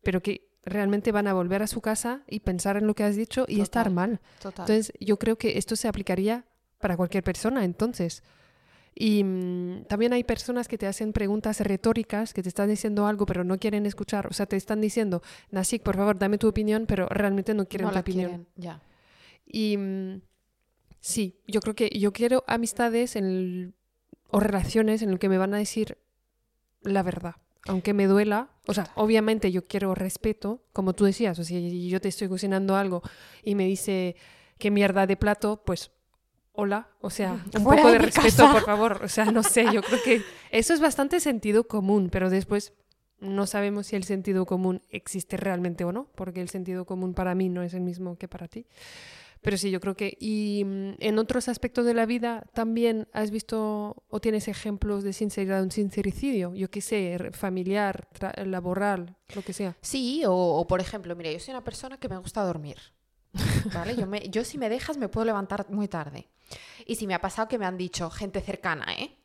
pero 0.03 0.22
que 0.22 0.50
realmente 0.63 1.12
van 1.12 1.27
a 1.27 1.34
volver 1.34 1.62
a 1.63 1.67
su 1.67 1.82
casa 1.82 2.24
y 2.27 2.41
pensar 2.41 2.77
en 2.77 2.88
lo 2.88 2.93
que 2.93 3.03
has 3.03 3.15
dicho 3.15 3.46
y 3.48 3.60
estar 3.60 3.89
mal. 3.89 4.22
Entonces, 4.43 4.93
yo 5.00 5.17
creo 5.17 5.38
que 5.38 5.58
esto 5.58 5.75
se 5.75 5.88
aplicaría 5.88 6.46
para 6.84 6.98
cualquier 6.98 7.24
persona, 7.24 7.63
entonces. 7.63 8.24
Y 8.94 9.24
mm, 9.24 9.86
también 9.86 10.12
hay 10.12 10.25
personas 10.25 10.68
que 10.68 10.78
te 10.78 10.86
hacen 10.86 11.13
preguntas 11.13 11.62
retóricas, 11.62 12.34
que 12.34 12.44
te 12.44 12.50
están 12.50 12.68
diciendo 12.68 13.08
algo, 13.08 13.25
pero 13.25 13.46
no 13.46 13.58
quieren 13.58 13.86
escuchar. 13.86 14.28
O 14.28 14.34
sea, 14.34 14.48
te 14.48 14.58
están 14.58 14.82
diciendo, 14.82 15.22
Nasik, 15.50 15.82
por 15.82 15.96
favor, 15.96 16.20
dame 16.20 16.38
tu 16.38 16.50
opinión, 16.50 16.84
pero 16.86 17.08
realmente 17.08 17.54
no 17.54 17.66
quieren 17.70 17.90
tu 17.90 17.98
opinión. 17.98 18.48
ya. 18.58 18.82
Y 19.46 19.78
mm, 19.78 20.22
sí, 21.00 21.40
yo 21.48 21.62
creo 21.62 21.74
que 21.74 21.90
yo 21.98 22.12
quiero 22.12 22.44
amistades 22.48 23.16
en 23.16 23.74
o 24.28 24.42
relaciones 24.42 25.02
en 25.02 25.12
las 25.12 25.20
que 25.20 25.30
me 25.30 25.38
van 25.38 25.54
a 25.54 25.58
decir 25.60 25.98
la 26.82 27.02
verdad. 27.02 27.36
Aunque 27.66 27.94
me 27.94 28.08
duela, 28.08 28.50
o 28.68 28.74
sea, 28.74 28.92
obviamente 28.96 29.54
yo 29.54 29.68
quiero 29.68 29.96
respeto, 29.96 30.66
como 30.74 30.94
tú 30.94 31.06
decías, 31.06 31.40
o 31.40 31.46
sea, 31.46 31.58
si 31.60 31.88
yo 31.88 32.02
te 32.02 32.10
estoy 32.10 32.28
cocinando 32.28 32.75
algo 32.75 33.02
y 33.42 33.56
me 33.56 33.66
dice 33.66 34.18
qué 34.58 34.70
mierda 34.70 35.08
de 35.08 35.16
plato, 35.16 35.63
pues 35.66 35.92
hola, 36.53 36.88
o 37.01 37.10
sea, 37.10 37.33
un 37.33 37.63
poco 37.63 37.91
de, 37.91 37.98
respeto, 37.98 38.51
por 38.51 38.63
favor. 38.63 39.01
O 39.03 39.10
sea, 39.10 39.25
no 39.25 39.43
sé, 39.43 39.65
yo 39.72 39.81
creo 39.81 40.01
que 40.03 40.22
eso 40.51 40.74
es 40.74 40.79
bastante 40.79 41.19
sentido 41.19 41.65
común, 41.67 42.10
pero 42.12 42.29
después 42.29 42.74
no 43.19 43.48
sabemos 43.48 43.88
si 43.88 43.95
el 43.95 44.03
sentido 44.03 44.45
común 44.45 44.81
existe 44.89 45.38
realmente 45.38 45.83
o 45.83 45.91
no, 45.91 46.07
porque 46.15 46.41
el 46.41 46.50
sentido 46.50 46.86
común 46.86 47.13
para 47.13 47.36
mí 47.36 47.50
no 47.50 47.63
es 47.63 47.74
el 47.74 47.81
mismo 47.81 48.17
que 48.17 48.27
para 48.27 48.48
ti. 48.48 48.65
Pero 49.41 49.57
sí, 49.57 49.72
yo 49.72 49.81
creo 49.81 49.95
que... 49.95 50.15
Y 50.19 50.63
mm, 50.65 50.93
en 51.00 51.19
otros 51.19 51.50
aspectos 51.50 51.86
de 51.86 51.93
la 51.93 52.05
vida 52.05 52.45
también 52.53 53.07
has 53.12 53.29
visto 53.29 54.03
o 54.07 54.19
tienes 54.22 54.48
ejemplos 54.48 55.03
de 55.03 55.12
sinceridad, 55.12 55.62
un 55.62 55.72
sincericidio, 55.72 56.53
yo 56.53 56.69
qué 56.69 56.79
sé, 56.79 57.31
familiar, 57.33 58.07
laboral, 58.45 59.17
lo 59.36 59.41
que 59.41 59.51
sea. 59.51 59.75
Sí, 59.81 60.24
o, 60.25 60.33
o 60.33 60.65
por 60.65 60.79
ejemplo, 60.79 61.15
mira, 61.15 61.31
yo 61.31 61.39
soy 61.39 61.53
una 61.53 61.63
persona 61.63 61.98
que 61.98 62.07
me 62.07 62.17
gusta 62.17 62.41
dormir. 62.43 62.77
¿Vale? 63.74 63.96
Yo, 63.96 64.08
me, 64.08 64.29
yo 64.29 64.43
si 64.43 64.58
me 64.58 64.70
dejas 64.70 64.98
me 64.98 65.10
puedo 65.10 65.25
levantar 65.25 65.70
muy 65.70 65.88
tarde. 65.88 66.27
Y 66.86 66.96
si 66.96 67.08
me 67.08 67.13
ha 67.13 67.22
pasado 67.22 67.48
que 67.48 67.58
me 67.58 67.65
han 67.65 67.77
dicho 67.77 68.10
gente 68.10 68.41
cercana, 68.41 68.86
¿eh? 68.93 69.17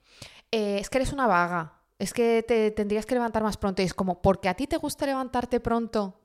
¿eh? 0.50 0.78
es 0.80 0.90
que 0.90 0.98
eres 0.98 1.12
una 1.12 1.26
vaga, 1.26 1.80
es 1.98 2.12
que 2.12 2.44
te 2.46 2.70
tendrías 2.70 3.06
que 3.06 3.14
levantar 3.14 3.42
más 3.42 3.56
pronto. 3.56 3.82
Y 3.82 3.84
es 3.84 3.94
como, 3.94 4.22
porque 4.22 4.48
a 4.48 4.54
ti 4.54 4.66
te 4.66 4.76
gusta 4.76 5.06
levantarte 5.06 5.60
pronto, 5.60 6.20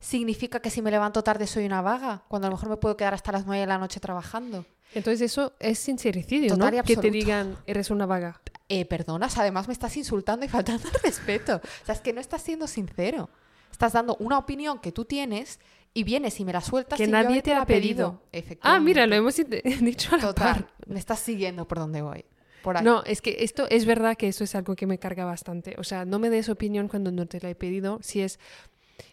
significa 0.00 0.60
que 0.60 0.70
si 0.70 0.82
me 0.82 0.90
levanto 0.90 1.22
tarde 1.22 1.46
soy 1.46 1.64
una 1.66 1.80
vaga, 1.80 2.24
cuando 2.28 2.48
a 2.48 2.50
lo 2.50 2.56
mejor 2.56 2.70
me 2.70 2.76
puedo 2.76 2.96
quedar 2.96 3.14
hasta 3.14 3.32
las 3.32 3.46
9 3.46 3.60
de 3.60 3.66
la 3.66 3.78
noche 3.78 4.00
trabajando. 4.00 4.66
Entonces 4.94 5.22
eso 5.22 5.54
es 5.58 5.78
sincericidio, 5.78 6.50
Total 6.50 6.76
¿no? 6.76 6.82
Que 6.82 6.96
te 6.96 7.10
digan, 7.10 7.56
eres 7.66 7.90
una 7.90 8.04
vaga. 8.04 8.40
Eh, 8.68 8.84
perdonas, 8.84 9.38
además 9.38 9.66
me 9.66 9.72
estás 9.72 9.96
insultando 9.96 10.44
y 10.44 10.48
faltando 10.48 10.88
al 10.94 11.00
respeto. 11.02 11.56
O 11.56 11.86
sea, 11.86 11.94
es 11.94 12.00
que 12.00 12.12
no 12.12 12.20
estás 12.20 12.42
siendo 12.42 12.66
sincero. 12.66 13.30
Estás 13.70 13.92
dando 13.94 14.16
una 14.18 14.38
opinión 14.38 14.78
que 14.80 14.92
tú 14.92 15.04
tienes 15.04 15.60
y 15.94 16.04
vienes 16.04 16.38
y 16.40 16.44
me 16.44 16.52
la 16.52 16.60
sueltas 16.60 16.98
Que 16.98 17.06
yo 17.06 17.12
nadie 17.12 17.42
te 17.42 17.52
ha 17.52 17.60
la 17.60 17.66
pedido. 17.66 18.22
Efectivamente. 18.32 18.60
Ah, 18.62 18.80
mira, 18.80 19.06
lo 19.06 19.14
hemos 19.14 19.36
dicho 19.80 20.14
a 20.14 20.16
la 20.16 20.22
Total, 20.22 20.54
par. 20.64 20.72
me 20.86 20.98
estás 20.98 21.20
siguiendo 21.20 21.66
por 21.66 21.78
donde 21.78 22.02
voy. 22.02 22.24
Por 22.62 22.76
ahí. 22.76 22.84
No, 22.84 23.02
es 23.04 23.20
que 23.20 23.38
esto 23.40 23.66
es 23.68 23.84
verdad 23.86 24.16
que 24.16 24.28
eso 24.28 24.44
es 24.44 24.54
algo 24.54 24.76
que 24.76 24.86
me 24.86 24.98
carga 24.98 25.24
bastante. 25.24 25.74
O 25.78 25.84
sea, 25.84 26.04
no 26.04 26.18
me 26.18 26.30
des 26.30 26.48
opinión 26.48 26.88
cuando 26.88 27.10
no 27.10 27.26
te 27.26 27.40
la 27.40 27.50
he 27.50 27.54
pedido. 27.54 27.98
Si 28.02 28.20
es. 28.20 28.38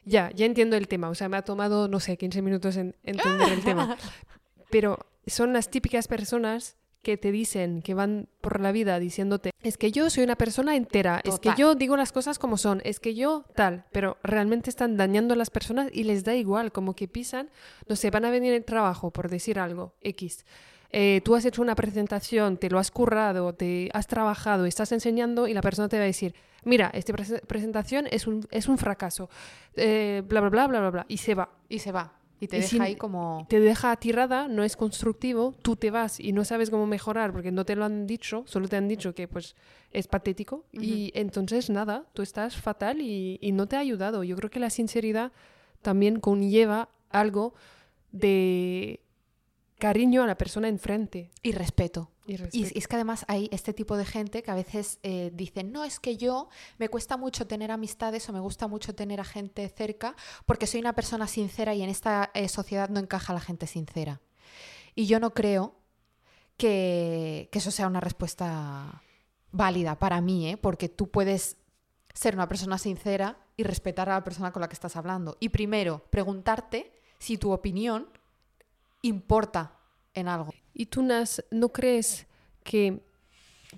Ya, 0.05 0.31
ya 0.35 0.45
entiendo 0.45 0.77
el 0.77 0.87
tema. 0.87 1.09
O 1.09 1.15
sea, 1.15 1.29
me 1.29 1.37
ha 1.37 1.41
tomado, 1.41 1.87
no 1.87 1.99
sé, 1.99 2.15
15 2.17 2.41
minutos 2.41 2.77
en 2.77 2.95
entender 3.03 3.51
el 3.51 3.63
tema. 3.63 3.97
Pero 4.69 4.99
son 5.25 5.51
las 5.51 5.69
típicas 5.69 6.07
personas 6.07 6.77
que 7.01 7.15
te 7.17 7.31
dicen, 7.31 7.81
que 7.81 7.93
van 7.93 8.27
por 8.41 8.59
la 8.59 8.71
vida 8.71 8.99
diciéndote, 8.99 9.51
es 9.63 9.77
que 9.77 9.91
yo 9.91 10.09
soy 10.09 10.23
una 10.23 10.35
persona 10.35 10.75
entera, 10.75 11.21
es 11.23 11.39
que 11.39 11.49
yo 11.57 11.75
digo 11.75 11.95
las 11.95 12.11
cosas 12.11 12.37
como 12.39 12.57
son, 12.57 12.81
es 12.83 12.99
que 12.99 13.15
yo 13.15 13.45
tal, 13.55 13.85
pero 13.91 14.17
realmente 14.23 14.69
están 14.69 14.97
dañando 14.97 15.33
a 15.33 15.37
las 15.37 15.49
personas 15.49 15.89
y 15.93 16.03
les 16.03 16.23
da 16.23 16.35
igual, 16.35 16.71
como 16.71 16.95
que 16.95 17.07
pisan, 17.07 17.49
no 17.87 17.95
sé, 17.95 18.09
van 18.11 18.25
a 18.25 18.31
venir 18.31 18.53
en 18.53 18.63
trabajo 18.63 19.11
por 19.11 19.29
decir 19.29 19.59
algo, 19.59 19.93
X. 20.01 20.45
Eh, 20.91 21.21
tú 21.23 21.35
has 21.35 21.45
hecho 21.45 21.61
una 21.61 21.75
presentación, 21.75 22.57
te 22.57 22.69
lo 22.69 22.79
has 22.79 22.89
currado, 22.91 23.53
te 23.53 23.89
has 23.93 24.07
trabajado, 24.07 24.65
estás 24.65 24.91
enseñando 24.91 25.47
y 25.47 25.53
la 25.53 25.61
persona 25.61 25.87
te 25.87 25.97
va 25.97 26.03
a 26.03 26.07
decir, 26.07 26.33
mira, 26.63 26.89
esta 26.93 27.13
prese- 27.13 27.41
presentación 27.45 28.07
es 28.09 28.25
un, 28.27 28.47
es 28.49 28.67
un 28.67 28.77
fracaso, 28.77 29.29
eh, 29.75 30.23
bla, 30.27 30.41
bla, 30.41 30.49
bla, 30.49 30.67
bla, 30.67 30.79
bla, 30.79 30.89
bla, 30.89 31.05
y 31.07 31.17
se 31.17 31.35
va. 31.35 31.49
Y 31.69 31.79
se 31.79 31.91
va. 31.91 32.13
Y 32.41 32.47
te 32.47 32.57
Y 32.57 32.59
deja 32.61 32.69
sin- 32.69 32.81
ahí 32.81 32.95
como... 32.95 33.45
Te 33.49 33.59
deja 33.59 33.95
tirada, 33.97 34.47
no 34.47 34.63
es 34.63 34.75
constructivo, 34.77 35.53
tú 35.61 35.75
te 35.75 35.91
vas 35.91 36.19
y 36.19 36.31
no 36.31 36.45
sabes 36.45 36.69
cómo 36.69 36.85
mejorar 36.87 37.31
porque 37.33 37.51
no 37.51 37.65
te 37.65 37.75
lo 37.75 37.83
han 37.85 38.07
dicho, 38.07 38.43
solo 38.47 38.67
te 38.69 38.77
han 38.77 38.87
dicho 38.87 39.13
que 39.13 39.27
pues 39.27 39.55
es 39.91 40.07
patético 40.07 40.63
y 40.71 41.11
entonces 41.15 41.69
nada, 41.69 42.05
tú 42.13 42.21
estás 42.21 42.55
fatal 42.55 43.01
y, 43.01 43.39
y 43.41 43.51
no 43.51 43.67
te 43.67 43.75
ha 43.75 43.79
ayudado. 43.79 44.23
Yo 44.23 44.35
creo 44.37 44.49
que 44.49 44.59
la 44.59 44.69
sinceridad 44.69 45.31
también 45.81 46.19
conlleva 46.19 46.89
algo 47.09 47.53
de 48.11 48.99
cariño 49.79 50.21
a 50.21 50.27
la 50.27 50.37
persona 50.37 50.67
enfrente. 50.67 51.31
Y 51.41 51.53
respeto. 51.53 52.11
Y 52.51 52.77
es 52.77 52.87
que 52.87 52.95
además 52.95 53.25
hay 53.27 53.49
este 53.51 53.73
tipo 53.73 53.97
de 53.97 54.05
gente 54.05 54.43
que 54.43 54.51
a 54.51 54.55
veces 54.55 54.99
eh, 55.01 55.31
dicen, 55.33 55.71
no, 55.71 55.83
es 55.83 55.99
que 55.99 56.15
yo 56.15 56.49
me 56.77 56.89
cuesta 56.89 57.17
mucho 57.17 57.47
tener 57.47 57.71
amistades 57.71 58.29
o 58.29 58.33
me 58.33 58.39
gusta 58.39 58.67
mucho 58.67 58.93
tener 58.93 59.19
a 59.19 59.23
gente 59.23 59.67
cerca 59.69 60.15
porque 60.45 60.67
soy 60.67 60.81
una 60.81 60.93
persona 60.93 61.25
sincera 61.25 61.73
y 61.73 61.81
en 61.81 61.89
esta 61.89 62.29
eh, 62.35 62.47
sociedad 62.47 62.89
no 62.89 62.99
encaja 62.99 63.33
la 63.33 63.39
gente 63.39 63.65
sincera. 63.65 64.21
Y 64.93 65.07
yo 65.07 65.19
no 65.19 65.33
creo 65.33 65.75
que, 66.55 67.49
que 67.51 67.57
eso 67.57 67.71
sea 67.71 67.87
una 67.87 68.01
respuesta 68.01 69.01
válida 69.51 69.97
para 69.97 70.21
mí, 70.21 70.49
¿eh? 70.49 70.57
porque 70.57 70.89
tú 70.89 71.09
puedes 71.09 71.57
ser 72.13 72.35
una 72.35 72.47
persona 72.47 72.77
sincera 72.77 73.39
y 73.57 73.63
respetar 73.63 74.09
a 74.09 74.13
la 74.13 74.23
persona 74.23 74.51
con 74.51 74.61
la 74.61 74.69
que 74.69 74.73
estás 74.73 74.95
hablando. 74.95 75.37
Y 75.39 75.49
primero, 75.49 76.05
preguntarte 76.11 76.91
si 77.17 77.37
tu 77.37 77.51
opinión 77.51 78.07
importa 79.01 79.77
en 80.13 80.27
algo. 80.27 80.53
¿Y 80.73 80.87
tú, 80.87 81.01
Nas, 81.03 81.43
no 81.51 81.69
crees 81.69 82.27
que 82.63 83.01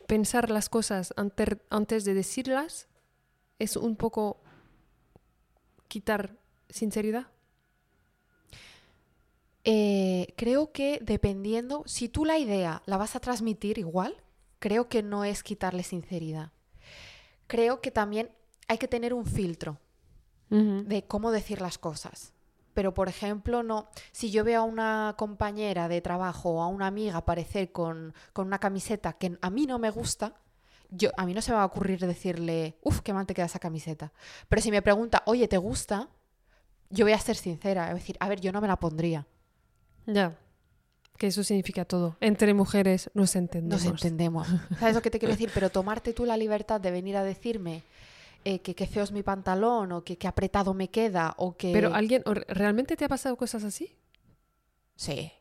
pensar 0.07 0.49
las 0.49 0.69
cosas 0.69 1.13
ante- 1.17 1.61
antes 1.69 2.05
de 2.05 2.13
decirlas 2.13 2.87
es 3.59 3.75
un 3.75 3.95
poco 3.95 4.41
quitar 5.87 6.37
sinceridad? 6.69 7.27
Eh, 9.63 10.33
creo 10.37 10.71
que 10.71 10.99
dependiendo, 11.01 11.83
si 11.85 12.09
tú 12.09 12.25
la 12.25 12.39
idea 12.39 12.81
la 12.85 12.97
vas 12.97 13.15
a 13.15 13.19
transmitir 13.19 13.77
igual, 13.77 14.15
creo 14.59 14.89
que 14.89 15.03
no 15.03 15.23
es 15.23 15.43
quitarle 15.43 15.83
sinceridad. 15.83 16.51
Creo 17.47 17.81
que 17.81 17.91
también 17.91 18.31
hay 18.67 18.77
que 18.77 18.87
tener 18.87 19.13
un 19.13 19.25
filtro 19.25 19.77
de 20.49 21.03
cómo 21.07 21.31
decir 21.31 21.61
las 21.61 21.77
cosas. 21.77 22.33
Pero, 22.73 22.93
por 22.93 23.09
ejemplo, 23.09 23.63
no, 23.63 23.89
si 24.11 24.31
yo 24.31 24.43
veo 24.43 24.61
a 24.61 24.63
una 24.63 25.15
compañera 25.17 25.87
de 25.87 26.01
trabajo 26.01 26.51
o 26.51 26.61
a 26.61 26.67
una 26.67 26.87
amiga 26.87 27.17
aparecer 27.17 27.71
con, 27.71 28.13
con 28.33 28.47
una 28.47 28.59
camiseta 28.59 29.13
que 29.13 29.37
a 29.41 29.49
mí 29.49 29.65
no 29.65 29.77
me 29.79 29.89
gusta, 29.89 30.35
yo, 30.89 31.09
a 31.17 31.25
mí 31.25 31.33
no 31.33 31.41
se 31.41 31.51
me 31.51 31.57
va 31.57 31.63
a 31.63 31.65
ocurrir 31.65 31.99
decirle, 31.99 32.77
uff, 32.83 32.99
qué 33.01 33.13
mal 33.13 33.25
te 33.25 33.33
queda 33.33 33.45
esa 33.45 33.59
camiseta. 33.59 34.11
Pero 34.49 34.61
si 34.61 34.71
me 34.71 34.81
pregunta, 34.81 35.23
oye, 35.25 35.47
¿te 35.47 35.57
gusta? 35.57 36.09
Yo 36.89 37.05
voy 37.05 37.13
a 37.13 37.19
ser 37.19 37.37
sincera, 37.37 37.83
voy 37.83 37.91
a 37.91 37.95
decir, 37.95 38.17
a 38.19 38.27
ver, 38.27 38.41
yo 38.41 38.51
no 38.51 38.61
me 38.61 38.67
la 38.67 38.77
pondría. 38.77 39.25
Ya. 40.05 40.37
Que 41.17 41.27
eso 41.27 41.43
significa 41.43 41.85
todo. 41.85 42.17
Entre 42.19 42.53
mujeres 42.53 43.09
nos 43.13 43.35
entendemos. 43.35 43.83
Nos 43.83 43.91
entendemos. 43.91 44.47
¿Sabes 44.79 44.95
lo 44.95 45.01
que 45.01 45.11
te 45.11 45.19
quiero 45.19 45.33
decir? 45.33 45.51
Pero 45.53 45.69
tomarte 45.69 46.13
tú 46.13 46.25
la 46.25 46.35
libertad 46.35 46.81
de 46.81 46.91
venir 46.91 47.15
a 47.15 47.23
decirme 47.23 47.83
eh, 48.45 48.59
que 48.59 48.75
qué 48.75 48.87
feo 48.87 49.03
es 49.03 49.11
mi 49.11 49.23
pantalón 49.23 49.91
o 49.91 50.03
que 50.03 50.17
qué 50.17 50.27
apretado 50.27 50.73
me 50.73 50.89
queda 50.89 51.33
o 51.37 51.55
que... 51.55 51.71
Pero 51.73 51.93
alguien, 51.93 52.23
¿realmente 52.47 52.95
te 52.95 53.05
ha 53.05 53.09
pasado 53.09 53.35
cosas 53.37 53.63
así? 53.63 53.95
Sí. 54.95 55.31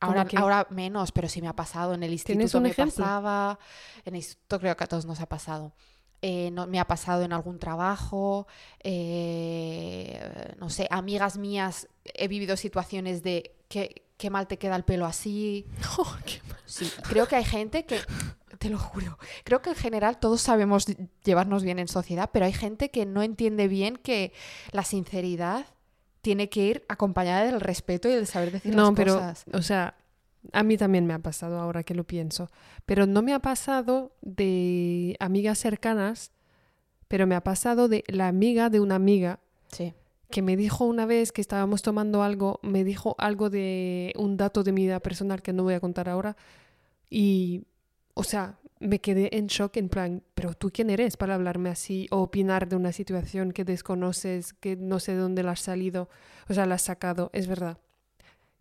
¿Cómo 0.00 0.12
Ahora, 0.12 0.28
ahora 0.36 0.66
menos, 0.70 1.10
pero 1.12 1.28
sí 1.28 1.40
me 1.42 1.48
ha 1.48 1.56
pasado. 1.56 1.94
En 1.94 2.02
el 2.02 2.10
¿Tienes 2.22 2.44
instituto 2.44 2.58
un 2.58 2.62
me 2.64 2.68
ejemplo? 2.70 2.94
pasaba. 2.96 3.58
En 4.04 4.14
el 4.14 4.18
instituto 4.18 4.60
creo 4.60 4.76
que 4.76 4.84
a 4.84 4.86
todos 4.86 5.06
nos 5.06 5.20
ha 5.20 5.26
pasado. 5.26 5.74
Eh, 6.22 6.50
no, 6.52 6.66
me 6.66 6.78
ha 6.80 6.86
pasado 6.86 7.22
en 7.22 7.32
algún 7.32 7.58
trabajo. 7.58 8.46
eh, 8.80 10.54
no 10.58 10.70
sé, 10.70 10.86
amigas 10.90 11.36
mías, 11.38 11.88
he 12.04 12.28
vivido 12.28 12.56
situaciones 12.56 13.22
de 13.22 13.56
qué, 13.68 14.06
qué 14.16 14.30
mal 14.30 14.46
te 14.46 14.58
queda 14.58 14.76
el 14.76 14.84
pelo 14.84 15.06
así. 15.06 15.66
Oh, 15.98 16.16
qué 16.24 16.40
mal. 16.48 16.58
Sí, 16.64 16.90
creo 17.08 17.26
que 17.26 17.36
hay 17.36 17.44
gente 17.44 17.84
que, 17.86 18.00
te 18.60 18.70
lo 18.70 18.78
juro, 18.78 19.18
creo 19.44 19.62
que 19.62 19.70
en 19.70 19.76
general 19.76 20.18
todos 20.18 20.40
sabemos 20.40 20.86
llevarnos 21.24 21.62
bien 21.62 21.78
en 21.78 21.88
sociedad, 21.88 22.30
pero 22.32 22.46
hay 22.46 22.52
gente 22.52 22.90
que 22.90 23.06
no 23.06 23.22
entiende 23.22 23.68
bien 23.68 23.96
que 23.96 24.32
la 24.72 24.84
sinceridad 24.84 25.66
tiene 26.20 26.48
que 26.48 26.64
ir 26.66 26.84
acompañada 26.88 27.44
del 27.44 27.60
respeto 27.60 28.08
y 28.08 28.12
del 28.12 28.26
saber 28.26 28.50
decir 28.52 28.74
No, 28.74 28.86
las 28.86 28.94
pero, 28.94 29.14
cosas. 29.14 29.44
o 29.52 29.62
sea, 29.62 29.94
a 30.52 30.62
mí 30.62 30.76
también 30.76 31.06
me 31.06 31.14
ha 31.14 31.18
pasado 31.20 31.58
ahora 31.60 31.82
que 31.84 31.94
lo 31.94 32.04
pienso. 32.04 32.48
Pero 32.86 33.06
no 33.06 33.22
me 33.22 33.32
ha 33.34 33.38
pasado 33.38 34.12
de 34.22 35.16
amigas 35.20 35.58
cercanas, 35.58 36.32
pero 37.06 37.26
me 37.26 37.34
ha 37.34 37.42
pasado 37.42 37.88
de 37.88 38.04
la 38.08 38.28
amiga 38.28 38.68
de 38.70 38.80
una 38.80 38.96
amiga 38.96 39.38
Sí. 39.68 39.94
que 40.30 40.42
me 40.42 40.56
dijo 40.56 40.84
una 40.84 41.06
vez 41.06 41.32
que 41.32 41.40
estábamos 41.40 41.82
tomando 41.82 42.22
algo, 42.22 42.58
me 42.62 42.82
dijo 42.84 43.14
algo 43.18 43.48
de 43.50 44.12
un 44.16 44.36
dato 44.36 44.62
de 44.64 44.72
mi 44.72 44.82
vida 44.82 45.00
personal 45.00 45.40
que 45.42 45.52
no 45.52 45.62
voy 45.62 45.74
a 45.74 45.80
contar 45.80 46.08
ahora. 46.08 46.36
Y, 47.10 47.62
o 48.18 48.24
sea, 48.24 48.58
me 48.80 49.00
quedé 49.00 49.38
en 49.38 49.46
shock 49.46 49.76
en 49.76 49.88
plan, 49.88 50.24
pero 50.34 50.52
tú 50.52 50.70
quién 50.72 50.90
eres 50.90 51.16
para 51.16 51.36
hablarme 51.36 51.70
así 51.70 52.08
o 52.10 52.18
opinar 52.18 52.68
de 52.68 52.74
una 52.74 52.90
situación 52.90 53.52
que 53.52 53.64
desconoces, 53.64 54.54
que 54.54 54.74
no 54.74 54.98
sé 54.98 55.12
de 55.12 55.18
dónde 55.18 55.44
la 55.44 55.52
has 55.52 55.60
salido, 55.60 56.08
o 56.48 56.52
sea, 56.52 56.66
la 56.66 56.74
has 56.74 56.82
sacado, 56.82 57.30
es 57.32 57.46
verdad. 57.46 57.78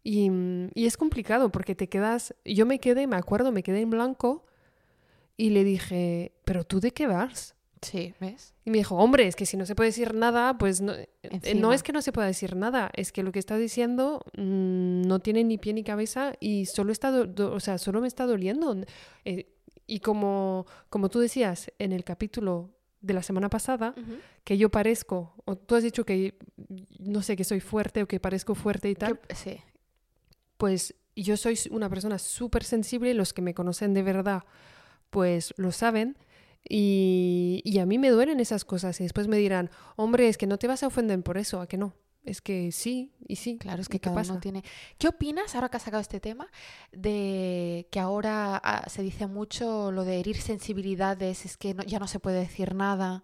Y, 0.04 0.30
y 0.76 0.86
es 0.86 0.96
complicado 0.96 1.52
porque 1.52 1.74
te 1.74 1.90
quedas, 1.90 2.36
yo 2.46 2.68
me 2.68 2.78
quedé, 2.78 3.08
me 3.08 3.16
acuerdo, 3.16 3.52
me 3.52 3.64
quedé 3.64 3.82
en 3.82 3.90
blanco 3.90 4.46
y 5.38 5.50
le 5.50 5.64
dije, 5.64 6.34
pero 6.46 6.64
tú 6.64 6.80
de 6.80 6.92
qué 6.92 7.08
vas? 7.08 7.56
Sí, 7.82 8.14
¿ves? 8.20 8.54
Y 8.66 8.72
me 8.72 8.80
dijo, 8.80 8.96
hombre, 8.96 9.28
es 9.28 9.36
que 9.36 9.46
si 9.46 9.58
no 9.58 9.66
se 9.66 9.76
puede 9.76 9.90
decir 9.90 10.14
nada, 10.14 10.58
pues 10.58 10.82
no, 10.82 10.94
eh, 10.94 11.08
no 11.56 11.74
es 11.74 11.84
que 11.84 11.94
no 11.94 12.02
se 12.02 12.12
pueda 12.12 12.28
decir 12.28 12.56
nada, 12.56 12.90
es 12.94 13.12
que 13.12 13.24
lo 13.24 13.32
que 13.32 13.40
está 13.40 13.58
diciendo 13.58 14.24
mm, 14.38 15.02
no 15.02 15.20
tiene 15.20 15.44
ni 15.44 15.58
pie 15.58 15.74
ni 15.74 15.84
cabeza 15.84 16.34
y 16.40 16.66
solo 16.66 16.92
está, 16.92 17.12
o 17.12 17.60
sea, 17.60 17.78
solo 17.78 18.02
me 18.02 18.08
está 18.08 18.26
doliendo. 18.26 18.76
Eh, 19.26 19.54
y 19.86 20.00
como, 20.00 20.66
como 20.90 21.10
tú 21.10 21.20
decías 21.20 21.72
en 21.80 21.92
el 21.92 22.04
capítulo 22.04 22.72
de 23.02 23.14
la 23.14 23.24
semana 23.24 23.50
pasada, 23.50 23.94
que 24.44 24.58
yo 24.58 24.70
parezco, 24.70 25.36
o 25.46 25.56
tú 25.56 25.76
has 25.76 25.84
dicho 25.84 26.06
que 26.06 26.38
no 27.00 27.22
sé, 27.22 27.36
que 27.36 27.44
soy 27.44 27.60
fuerte 27.60 28.04
o 28.04 28.08
que 28.08 28.20
parezco 28.20 28.56
fuerte 28.56 28.90
y 28.90 28.96
tal, 28.96 29.20
sí. 29.34 29.58
pues 30.58 30.96
yo 31.16 31.38
soy 31.38 31.58
una 31.72 31.90
persona 31.90 32.20
súper 32.20 32.64
sensible, 32.64 33.14
los 33.14 33.34
que 33.34 33.42
me 33.42 33.54
conocen 33.54 33.94
de 33.94 34.04
verdad, 34.04 34.44
pues 35.10 35.54
lo 35.58 35.72
saben. 35.72 36.18
Y, 36.70 37.62
y 37.64 37.80
a 37.80 37.86
mí 37.86 37.98
me 37.98 38.10
duelen 38.10 38.40
esas 38.40 38.66
cosas 38.66 39.00
y 39.00 39.04
después 39.04 39.28
me 39.28 39.38
dirán, 39.38 39.70
hombre, 39.96 40.28
es 40.28 40.38
que 40.38 40.48
no 40.48 40.58
te 40.58 40.68
vas 40.68 40.84
a 40.84 40.88
ofender 40.88 41.22
por 41.24 41.38
eso, 41.38 41.62
¿a 41.62 41.68
que 41.68 41.78
no? 41.78 41.94
Es 42.26 42.42
que 42.42 42.74
sí, 42.74 43.14
y 43.26 43.38
sí. 43.38 43.58
Claro, 43.58 43.82
es 43.82 43.88
¿y 43.88 43.92
que 43.92 44.00
qué 44.00 44.10
cada 44.10 44.16
uno 44.16 44.28
pasa? 44.28 44.40
tiene... 44.42 44.64
¿Qué 44.98 45.08
opinas, 45.08 45.56
ahora 45.56 45.70
que 45.70 45.78
has 45.78 45.84
sacado 45.84 46.02
este 46.02 46.20
tema, 46.20 46.50
de 46.92 47.88
que 47.90 48.00
ahora 48.02 48.58
ah, 48.62 48.90
se 48.90 49.02
dice 49.02 49.28
mucho 49.28 49.92
lo 49.94 50.04
de 50.04 50.20
herir 50.20 50.36
sensibilidades, 50.42 51.46
es 51.46 51.56
que 51.56 51.74
no- 51.74 51.84
ya 51.84 52.00
no 52.00 52.08
se 52.08 52.20
puede 52.20 52.40
decir 52.40 52.76
nada? 52.76 53.24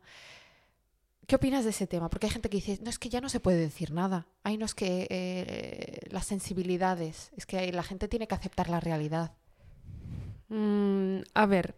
¿Qué 1.27 1.35
opinas 1.35 1.65
de 1.65 1.71
ese 1.71 1.85
tema? 1.87 2.09
Porque 2.09 2.27
hay 2.27 2.31
gente 2.33 2.49
que 2.49 2.57
dice, 2.57 2.79
no, 2.81 2.89
es 2.89 2.97
que 2.99 3.09
ya 3.09 3.19
no 3.19 3.27
se 3.29 3.39
puede 3.41 3.57
decir 3.57 3.91
nada. 3.91 4.27
Ay, 4.43 4.57
no, 4.57 4.65
es 4.65 4.73
que 4.75 5.07
eh, 5.09 5.99
las 6.09 6.25
sensibilidades, 6.25 7.31
es 7.35 7.45
que 7.45 7.71
la 7.73 7.83
gente 7.83 8.07
tiene 8.07 8.27
que 8.27 8.35
aceptar 8.35 8.69
la 8.69 8.79
realidad. 8.79 9.33
Mm, 10.49 11.19
a 11.33 11.45
ver, 11.45 11.75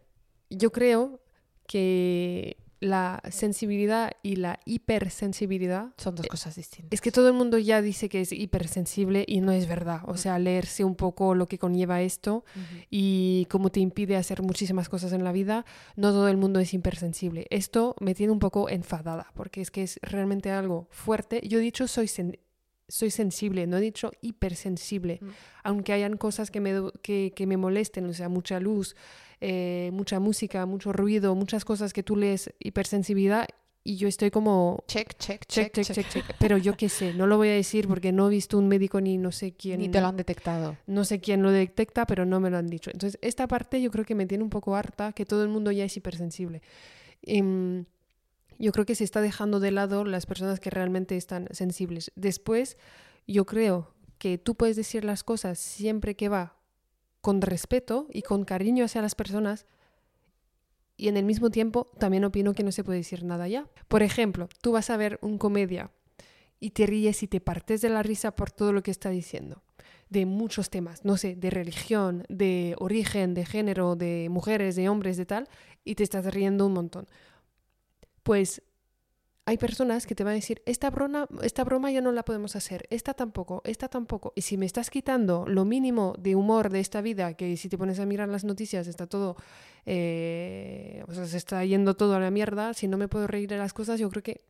yo 0.50 0.72
creo 0.72 1.22
que 1.68 2.58
la 2.82 3.22
sensibilidad 3.32 4.12
y 4.22 4.36
la 4.36 4.60
hipersensibilidad 4.66 5.94
Son 5.98 6.14
dos 6.14 6.28
cosas 6.28 6.56
distintas. 6.56 6.90
es 6.92 7.02
que 7.02 7.12
todo 7.12 7.28
el 7.28 7.34
mundo 7.34 7.58
ya 7.58 7.82
dice 7.82 8.10
que 8.10 8.22
es 8.22 8.32
hipersensible 8.32 9.24
y 9.28 9.40
no 9.42 9.52
es 9.54 9.68
verdad. 9.68 10.02
O 10.06 10.18
sea, 10.18 10.38
leerse 10.40 10.84
un 10.84 10.96
poco 10.96 11.36
lo 11.36 11.48
que 11.48 11.58
conlleva 11.58 12.02
esto 12.02 12.44
y 12.92 13.48
cómo 13.50 13.70
te 13.72 13.80
impide 13.80 14.18
hacer 14.18 14.42
muchísimas 14.42 14.90
cosas 14.90 15.14
en 15.14 15.24
la 15.24 15.32
vida, 15.32 15.66
no 15.96 16.12
todo 16.12 16.28
el 16.28 16.38
mundo 16.38 16.60
es 16.60 16.74
hipersensible. 16.74 17.48
Esto 17.50 17.96
me 18.02 18.14
tiene 18.14 18.34
un 18.34 18.40
poco 18.40 18.70
enfadada 18.70 19.32
porque 19.36 19.62
es 19.62 19.72
que 19.72 19.84
es 19.84 19.98
realmente 20.04 20.52
algo 20.52 20.88
fuerte. 20.92 21.42
Yo 21.48 21.60
he 21.60 21.62
dicho 21.62 21.88
soy, 21.88 22.06
sen- 22.08 22.40
soy 22.88 23.10
sensible, 23.10 23.68
no 23.68 23.78
he 23.78 23.82
dicho 23.82 24.12
hipersensible. 24.22 25.20
Mm. 25.22 25.30
Aunque 25.64 25.94
hayan 25.94 26.18
cosas 26.18 26.52
que 26.52 26.60
me, 26.62 26.74
que, 27.02 27.34
que 27.36 27.48
me 27.48 27.58
molesten, 27.58 28.06
o 28.06 28.14
sea, 28.14 28.30
mucha 28.30 28.60
luz, 28.60 28.96
eh, 29.42 29.90
mucha 29.94 30.20
música, 30.20 30.66
mucho 30.66 30.94
ruido, 30.94 31.36
muchas 31.36 31.66
cosas 31.66 31.94
que 31.94 32.04
tú 32.04 32.16
lees 32.16 32.54
hipersensibilidad 32.60 33.48
y 33.88 33.98
yo 33.98 34.08
estoy 34.08 34.32
como 34.32 34.84
Check, 34.88 35.16
check, 35.20 35.46
check, 35.46 35.72
check, 35.72 35.86
check, 35.86 35.96
check, 35.96 36.10
check. 36.10 36.36
Pero 36.40 36.58
yo 36.58 36.76
qué 36.76 36.90
sé, 36.90 37.14
no 37.14 37.28
lo 37.28 37.38
voy 37.38 37.50
a 37.50 37.54
decir 37.54 37.88
porque 37.88 38.12
no 38.12 38.28
he 38.28 38.30
visto 38.32 38.58
un 38.58 38.68
médico 38.68 39.00
ni 39.00 39.20
no 39.20 39.32
sé 39.32 39.54
quién. 39.54 39.80
Ni 39.80 39.90
te 39.90 40.02
lo 40.02 40.08
han 40.08 40.18
detectado. 40.18 40.76
No 40.88 41.06
sé 41.06 41.20
quién 41.20 41.44
lo 41.44 41.52
detecta, 41.52 42.08
pero 42.08 42.26
no 42.26 42.40
me 42.40 42.50
lo 42.50 42.58
han 42.58 42.66
dicho. 42.66 42.90
Entonces, 42.92 43.20
esta 43.22 43.48
parte 43.48 43.80
yo 43.80 43.92
creo 43.92 44.04
que 44.04 44.16
me 44.16 44.26
tiene 44.26 44.44
un 44.44 44.50
poco 44.50 44.76
harta, 44.76 45.14
que 45.14 45.28
todo 45.28 45.44
el 45.44 45.50
mundo 45.50 45.72
ya 45.72 45.86
es 45.86 45.96
hipersensible. 45.96 46.64
Em, 47.22 47.86
yo 48.60 48.72
creo 48.72 48.86
que 48.86 48.96
se 48.96 49.04
está 49.04 49.22
dejando 49.22 49.60
de 49.60 49.72
lado 49.72 50.06
las 50.06 50.26
personas 50.26 50.60
que 50.60 50.70
realmente 50.70 51.18
están 51.18 51.48
sensibles. 51.52 52.12
Después, 52.16 52.78
yo 53.28 53.46
creo 53.46 53.94
que 54.18 54.38
tú 54.38 54.56
puedes 54.56 54.76
decir 54.76 55.04
las 55.04 55.24
cosas 55.24 55.60
siempre 55.60 56.16
que 56.16 56.30
va 56.30 56.58
con 57.22 57.42
respeto 57.42 58.08
y 58.12 58.22
con 58.22 58.46
cariño 58.46 58.86
hacia 58.86 59.02
las 59.02 59.16
personas. 59.16 59.66
Y 60.98 61.08
en 61.08 61.18
el 61.18 61.26
mismo 61.26 61.50
tiempo, 61.50 61.92
también 62.00 62.24
opino 62.24 62.54
que 62.54 62.64
no 62.64 62.72
se 62.72 62.84
puede 62.84 63.00
decir 63.00 63.24
nada 63.24 63.48
ya. 63.48 63.68
Por 63.88 64.04
ejemplo, 64.04 64.48
tú 64.62 64.72
vas 64.72 64.90
a 64.90 64.98
ver 64.98 65.20
un 65.22 65.38
comedia 65.38 65.92
y 66.60 66.72
te 66.72 66.86
ríes 66.86 67.24
y 67.24 67.28
te 67.28 67.42
partes 67.42 67.82
de 67.82 67.90
la 67.90 68.04
risa 68.04 68.36
por 68.36 68.52
todo 68.52 68.72
lo 68.72 68.84
que 68.84 68.92
está 68.92 69.10
diciendo 69.10 69.62
de 70.10 70.26
muchos 70.26 70.70
temas, 70.70 71.04
no 71.04 71.18
sé, 71.18 71.36
de 71.36 71.50
religión, 71.50 72.26
de 72.30 72.76
origen, 72.78 73.34
de 73.34 73.46
género, 73.46 73.96
de 73.96 74.28
mujeres, 74.30 74.76
de 74.76 74.88
hombres, 74.90 75.18
de 75.18 75.26
tal, 75.26 75.50
y 75.84 75.96
te 75.96 76.04
estás 76.04 76.26
riendo 76.34 76.66
un 76.66 76.74
montón. 76.74 77.08
Pues 78.26 78.64
hay 79.46 79.58
personas 79.60 80.08
que 80.08 80.16
te 80.16 80.24
van 80.24 80.32
a 80.32 80.36
decir, 80.36 80.64
esta 80.66 80.90
broma, 80.90 81.28
esta 81.44 81.64
broma 81.64 81.92
ya 81.92 82.02
no 82.02 82.12
la 82.12 82.26
podemos 82.26 82.56
hacer, 82.56 82.88
esta 82.90 83.14
tampoco, 83.14 83.62
esta 83.64 83.88
tampoco. 83.88 84.34
Y 84.36 84.42
si 84.42 84.58
me 84.58 84.66
estás 84.66 84.90
quitando 84.90 85.46
lo 85.48 85.64
mínimo 85.66 86.16
de 86.18 86.36
humor 86.36 86.72
de 86.72 86.80
esta 86.80 87.02
vida, 87.02 87.36
que 87.36 87.56
si 87.56 87.70
te 87.70 87.78
pones 87.78 88.00
a 88.00 88.08
mirar 88.08 88.28
las 88.28 88.44
noticias 88.44 88.88
está 88.88 89.06
todo, 89.06 89.36
eh, 89.86 91.04
o 91.08 91.14
sea, 91.14 91.28
se 91.28 91.38
está 91.38 91.64
yendo 91.64 91.96
todo 91.96 92.16
a 92.16 92.20
la 92.20 92.32
mierda, 92.32 92.74
si 92.74 92.88
no 92.88 92.98
me 92.98 93.08
puedo 93.08 93.28
reír 93.28 93.48
de 93.48 93.58
las 93.58 93.74
cosas, 93.74 94.00
yo 94.00 94.10
creo 94.10 94.24
que 94.24 94.42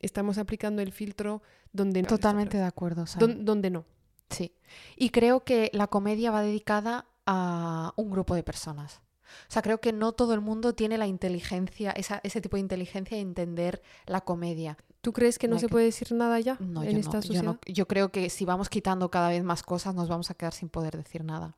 estamos 0.00 0.38
aplicando 0.38 0.80
el 0.80 0.92
filtro 0.92 1.42
donde 1.74 2.00
no. 2.00 2.08
Totalmente 2.08 2.56
de 2.56 2.64
acuerdo. 2.64 3.04
Don- 3.18 3.44
donde 3.44 3.68
no. 3.68 3.84
Sí. 4.30 4.54
Y 4.96 5.10
creo 5.10 5.44
que 5.44 5.70
la 5.74 5.88
comedia 5.88 6.30
va 6.30 6.40
dedicada 6.40 7.04
a 7.26 7.92
un 7.96 8.10
grupo 8.10 8.34
de 8.34 8.42
personas. 8.42 9.02
O 9.48 9.50
sea, 9.52 9.62
creo 9.62 9.80
que 9.80 9.92
no 9.92 10.12
todo 10.12 10.34
el 10.34 10.40
mundo 10.40 10.74
tiene 10.74 10.98
la 10.98 11.06
inteligencia, 11.06 11.90
esa- 11.92 12.20
ese 12.22 12.40
tipo 12.40 12.56
de 12.56 12.60
inteligencia 12.60 13.16
de 13.16 13.22
entender 13.22 13.82
la 14.06 14.20
comedia. 14.22 14.76
¿Tú 15.00 15.12
crees 15.12 15.38
que 15.38 15.46
no 15.48 15.54
La 15.54 15.60
se 15.60 15.66
que- 15.66 15.70
puede 15.72 15.84
decir 15.86 16.12
nada 16.12 16.40
ya 16.40 16.56
No, 16.60 16.82
en 16.82 16.92
yo, 16.92 16.98
esta 16.98 17.18
no, 17.18 17.22
yo, 17.22 17.42
no- 17.42 17.58
yo 17.66 17.86
creo 17.86 18.10
que 18.10 18.30
si 18.30 18.44
vamos 18.44 18.68
quitando 18.68 19.10
cada 19.10 19.28
vez 19.28 19.44
más 19.44 19.62
cosas 19.62 19.94
nos 19.94 20.08
vamos 20.08 20.30
a 20.30 20.34
quedar 20.34 20.52
sin 20.52 20.68
poder 20.68 20.96
decir 20.96 21.22
nada. 21.24 21.56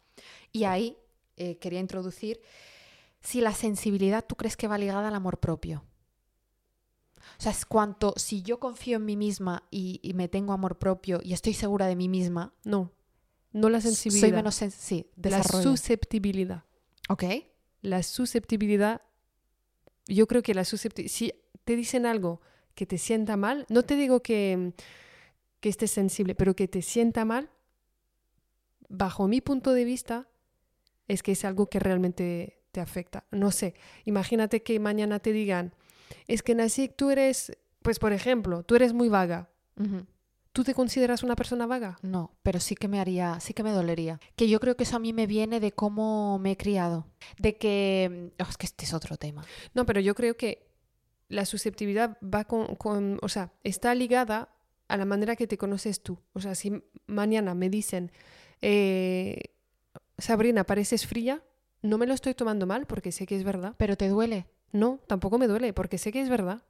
Y 0.53 0.65
ahí 0.65 0.97
eh, 1.37 1.57
quería 1.57 1.81
introducir 1.81 2.41
si 3.23 3.41
la 3.41 3.53
sensibilidad 3.55 4.25
tú 4.27 4.35
crees 4.37 4.57
que 4.57 4.69
va 4.69 4.77
ligada 4.77 5.09
al 5.09 5.15
amor 5.15 5.39
propio. 5.39 5.85
O 7.39 7.43
sea, 7.43 7.53
es 7.53 7.65
cuanto, 7.65 8.12
si 8.17 8.43
yo 8.43 8.61
confío 8.61 8.97
en 8.99 9.05
mí 9.07 9.17
misma 9.17 9.62
y, 9.71 10.00
y 10.03 10.12
me 10.15 10.29
tengo 10.29 10.53
amor 10.53 10.79
propio 10.79 11.21
y 11.23 11.33
estoy 11.33 11.55
segura 11.55 11.87
de 11.87 11.97
mí 11.97 12.09
misma, 12.09 12.53
No, 12.65 12.91
no 13.53 13.71
la 13.71 13.81
soy 13.81 13.93
sensibilidad. 13.95 14.37
menos 14.37 14.61
sen- 14.61 14.71
sí, 14.71 15.07
la 15.17 15.39
desarrollo. 15.39 15.62
susceptibilidad. 15.62 16.65
Ok. 17.09 17.25
La 17.82 18.02
susceptibilidad, 18.02 19.02
yo 20.06 20.26
creo 20.26 20.43
que 20.43 20.54
la 20.54 20.64
susceptibilidad, 20.64 21.14
si 21.14 21.32
te 21.64 21.76
dicen 21.76 22.06
algo 22.06 22.40
que 22.75 22.86
te 22.86 22.99
sienta 22.99 23.36
mal, 23.36 23.66
no 23.69 23.82
te 23.84 23.97
digo 23.97 24.23
que, 24.23 24.73
que 25.60 25.69
estés 25.69 25.90
sensible, 25.90 26.34
pero 26.34 26.54
que 26.54 26.69
te 26.69 26.82
sienta 26.82 27.25
mal, 27.25 27.50
bajo 28.88 29.28
mi 29.28 29.40
punto 29.40 29.73
de 29.73 29.84
vista, 29.84 30.28
es 31.08 31.23
que 31.23 31.32
es 31.32 31.45
algo 31.45 31.66
que 31.66 31.78
realmente 31.78 32.60
te 32.73 32.80
afecta. 32.80 33.25
No 33.30 33.50
sé, 33.50 33.75
imagínate 34.04 34.62
que 34.62 34.78
mañana 34.78 35.19
te 35.19 35.32
digan, 35.32 35.75
es 36.26 36.43
que 36.43 36.54
Nasik, 36.54 36.97
tú 36.97 37.10
eres, 37.10 37.52
pues 37.82 37.99
por 37.99 38.12
ejemplo, 38.12 38.62
tú 38.62 38.76
eres 38.76 38.93
muy 38.93 39.08
vaga. 39.08 39.49
¿Tú 40.52 40.65
te 40.65 40.75
consideras 40.75 41.23
una 41.23 41.36
persona 41.36 41.67
vaga? 41.67 41.99
No, 42.02 42.34
pero 42.43 42.58
sí 42.58 42.75
que 42.75 42.89
me 42.89 42.99
haría, 42.99 43.39
sí 43.39 43.54
que 43.54 43.63
me 43.63 43.71
dolería. 43.71 44.19
Que 44.34 44.49
yo 44.49 44.58
creo 44.58 44.76
que 44.76 44.82
eso 44.82 44.97
a 44.97 45.00
mí 45.00 45.13
me 45.13 45.26
viene 45.28 45.60
de 45.60 45.71
cómo 45.73 46.39
me 46.41 46.52
he 46.52 46.56
criado. 46.56 47.06
De 47.39 47.56
que. 47.56 48.32
oh, 48.41 48.47
es 48.49 48.56
que 48.56 48.67
este 48.67 48.84
es 48.84 48.93
otro 48.93 49.17
tema. 49.17 49.45
No, 49.75 49.86
pero 49.86 50.00
yo 50.00 50.15
creo 50.17 50.36
que 50.36 50.67
la 51.28 51.45
susceptibilidad 51.45 52.19
va 52.23 52.45
con, 52.45 52.75
con- 52.75 53.19
o 53.23 53.28
sea, 53.28 53.52
está 53.63 53.95
ligada 53.95 54.49
a 54.89 54.97
la 54.97 55.04
manera 55.04 55.36
que 55.36 55.47
te 55.47 55.56
conoces 55.56 56.02
tú. 56.02 56.19
O 56.32 56.41
sea, 56.41 56.56
si 56.56 56.82
mañana 57.06 57.54
me 57.54 57.71
dicen, 57.71 58.10
eh, 58.60 59.39
Sabrina, 60.19 60.65
pareces 60.65 61.06
fría, 61.06 61.45
no 61.82 61.97
me 61.97 62.06
lo 62.06 62.15
estoy 62.15 62.34
tomando 62.34 62.67
mal 62.67 62.86
porque 62.86 63.13
sé 63.13 63.25
que 63.25 63.36
es 63.36 63.45
verdad. 63.45 63.75
Pero 63.78 63.97
te 63.97 64.08
duele. 64.08 64.47
No, 64.73 64.99
tampoco 65.06 65.39
me 65.39 65.47
duele 65.47 65.73
porque 65.73 65.97
sé 65.97 66.10
que 66.10 66.21
es 66.21 66.28
verdad. 66.28 66.63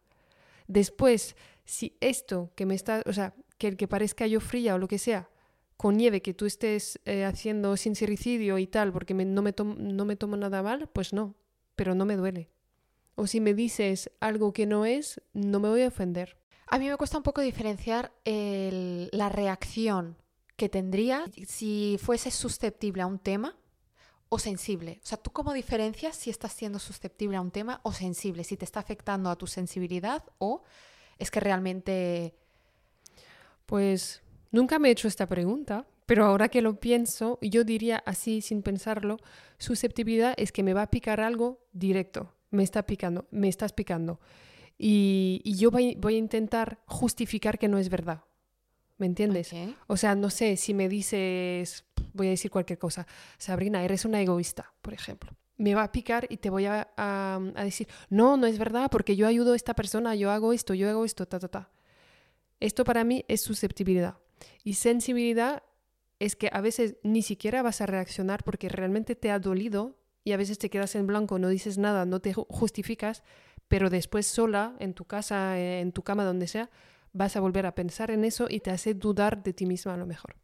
Después, 0.68 1.34
si 1.64 1.96
esto 2.00 2.50
que 2.54 2.66
me 2.66 2.74
está, 2.74 3.02
o 3.06 3.12
sea, 3.12 3.34
que 3.60 3.68
el 3.68 3.76
que 3.76 3.86
parezca 3.86 4.26
yo 4.26 4.40
fría 4.40 4.74
o 4.74 4.78
lo 4.78 4.88
que 4.88 4.98
sea, 4.98 5.28
conlleve 5.76 6.22
que 6.22 6.32
tú 6.32 6.46
estés 6.46 6.98
eh, 7.04 7.26
haciendo 7.26 7.76
sincericidio 7.76 8.56
y 8.56 8.66
tal 8.66 8.90
porque 8.90 9.12
no, 9.12 9.42
me 9.42 9.54
no 9.58 10.04
me 10.06 10.16
tomo 10.16 10.38
nada 10.38 10.62
mal, 10.62 10.88
pues 10.88 11.12
no, 11.12 11.34
pero 11.76 11.94
no 11.94 12.06
me 12.06 12.16
duele. 12.16 12.48
O 13.16 13.26
si 13.26 13.38
me 13.38 13.52
dices 13.52 14.10
algo 14.18 14.54
que 14.54 14.64
no 14.64 14.86
es, 14.86 15.20
no 15.34 15.60
me 15.60 15.68
voy 15.68 15.82
a 15.82 15.88
ofender. 15.88 16.38
A 16.68 16.78
mí 16.78 16.88
me 16.88 16.96
cuesta 16.96 17.18
un 17.18 17.22
poco 17.22 17.42
diferenciar 17.42 18.12
la 18.24 19.28
reacción 19.28 20.16
que 20.56 20.70
tendría 20.70 21.26
si 21.46 21.98
fuese 22.02 22.30
susceptible 22.30 23.02
a 23.02 23.06
un 23.06 23.18
tema 23.18 23.58
o 24.30 24.38
sensible. 24.38 25.00
O 25.04 25.06
sea, 25.06 25.18
¿tú 25.18 25.32
cómo 25.32 25.52
diferencias 25.52 26.16
si 26.16 26.30
estás 26.30 26.54
siendo 26.54 26.78
susceptible 26.78 27.36
a 27.36 27.42
un 27.42 27.50
tema 27.50 27.80
o 27.82 27.92
sensible? 27.92 28.44
Si 28.44 28.56
te 28.56 28.64
está 28.64 28.80
afectando 28.80 29.28
a 29.28 29.36
tu 29.36 29.46
sensibilidad 29.46 30.24
o 30.38 30.62
es 31.18 31.30
que 31.30 31.40
realmente... 31.40 32.34
Pues 33.70 34.20
nunca 34.50 34.80
me 34.80 34.88
he 34.88 34.90
hecho 34.90 35.06
esta 35.06 35.28
pregunta, 35.28 35.87
pero 36.04 36.24
ahora 36.24 36.48
que 36.48 36.61
lo 36.61 36.80
pienso, 36.80 37.38
yo 37.40 37.62
diría 37.62 38.02
así 38.04 38.40
sin 38.42 38.62
pensarlo, 38.62 39.18
susceptibilidad 39.59 40.35
es 40.38 40.50
que 40.50 40.64
me 40.64 40.74
va 40.74 40.83
a 40.83 40.90
picar 40.90 41.20
algo 41.20 41.61
directo, 41.72 42.35
me 42.50 42.64
está 42.64 42.85
picando, 42.85 43.26
me 43.30 43.46
estás 43.48 43.72
picando. 43.72 44.18
Y, 44.76 45.40
y 45.44 45.54
yo 45.54 45.70
voy, 45.70 45.94
voy 46.00 46.16
a 46.16 46.18
intentar 46.18 46.80
justificar 46.87 47.61
que 47.61 47.68
no 47.68 47.78
es 47.78 47.90
verdad. 47.90 48.24
¿Me 48.98 49.06
entiendes? 49.06 49.50
O 49.87 49.96
sea, 49.96 50.16
no 50.16 50.30
sé, 50.30 50.56
si 50.56 50.74
me 50.74 50.88
dices, 50.88 51.85
voy 52.12 52.26
a 52.26 52.30
decir 52.30 52.50
cualquier 52.50 52.80
cosa, 52.80 53.06
Sabrina, 53.38 53.85
eres 53.85 54.04
una 54.04 54.20
egoísta, 54.20 54.72
por 54.83 54.94
ejemplo. 54.94 55.30
Me 55.59 55.76
va 55.76 55.85
a 55.85 55.92
picar 55.92 56.26
y 56.28 56.38
te 56.38 56.50
voy 56.50 56.66
a, 56.66 56.88
a- 56.96 57.38
a 57.54 57.62
decir, 57.64 57.87
no, 58.09 58.37
no 58.37 58.48
es 58.48 58.59
verdad, 58.59 58.90
porque 58.90 59.14
yo 59.14 59.28
ayudo 59.28 59.52
a 59.52 59.56
esta 59.56 59.74
persona, 59.74 60.16
yo 60.16 60.33
hago 60.33 60.52
esto, 60.52 60.74
yo 60.74 60.90
hago 60.90 61.04
esto, 61.04 61.24
ta, 61.26 61.38
ta, 61.38 61.46
ta. 61.46 61.70
Esto 62.60 62.84
para 62.84 63.04
mí 63.04 63.24
es 63.28 63.40
susceptibilidad. 63.40 64.18
Y 64.64 64.74
sensibilidad 64.74 65.62
es 66.18 66.36
que 66.36 66.50
a 66.52 66.60
veces 66.60 66.96
ni 67.02 67.22
siquiera 67.22 67.62
vas 67.62 67.80
a 67.80 67.86
reaccionar 67.86 68.44
porque 68.44 68.68
realmente 68.68 69.14
te 69.16 69.30
ha 69.30 69.38
dolido 69.38 69.96
y 70.22 70.32
a 70.32 70.36
veces 70.36 70.58
te 70.58 70.68
quedas 70.68 70.94
en 70.94 71.06
blanco, 71.06 71.38
no 71.38 71.48
dices 71.48 71.78
nada, 71.78 72.04
no 72.04 72.20
te 72.20 72.34
ju- 72.34 72.46
justificas, 72.50 73.22
pero 73.68 73.88
después 73.88 74.26
sola, 74.26 74.76
en 74.78 74.92
tu 74.92 75.04
casa, 75.06 75.58
en 75.58 75.92
tu 75.92 76.02
cama, 76.02 76.24
donde 76.24 76.46
sea, 76.46 76.68
vas 77.14 77.36
a 77.36 77.40
volver 77.40 77.64
a 77.64 77.74
pensar 77.74 78.10
en 78.10 78.24
eso 78.24 78.46
y 78.50 78.60
te 78.60 78.70
hace 78.70 78.92
dudar 78.94 79.42
de 79.42 79.54
ti 79.54 79.64
misma 79.64 79.94
a 79.94 79.96
lo 79.96 80.04
mejor. 80.06 80.36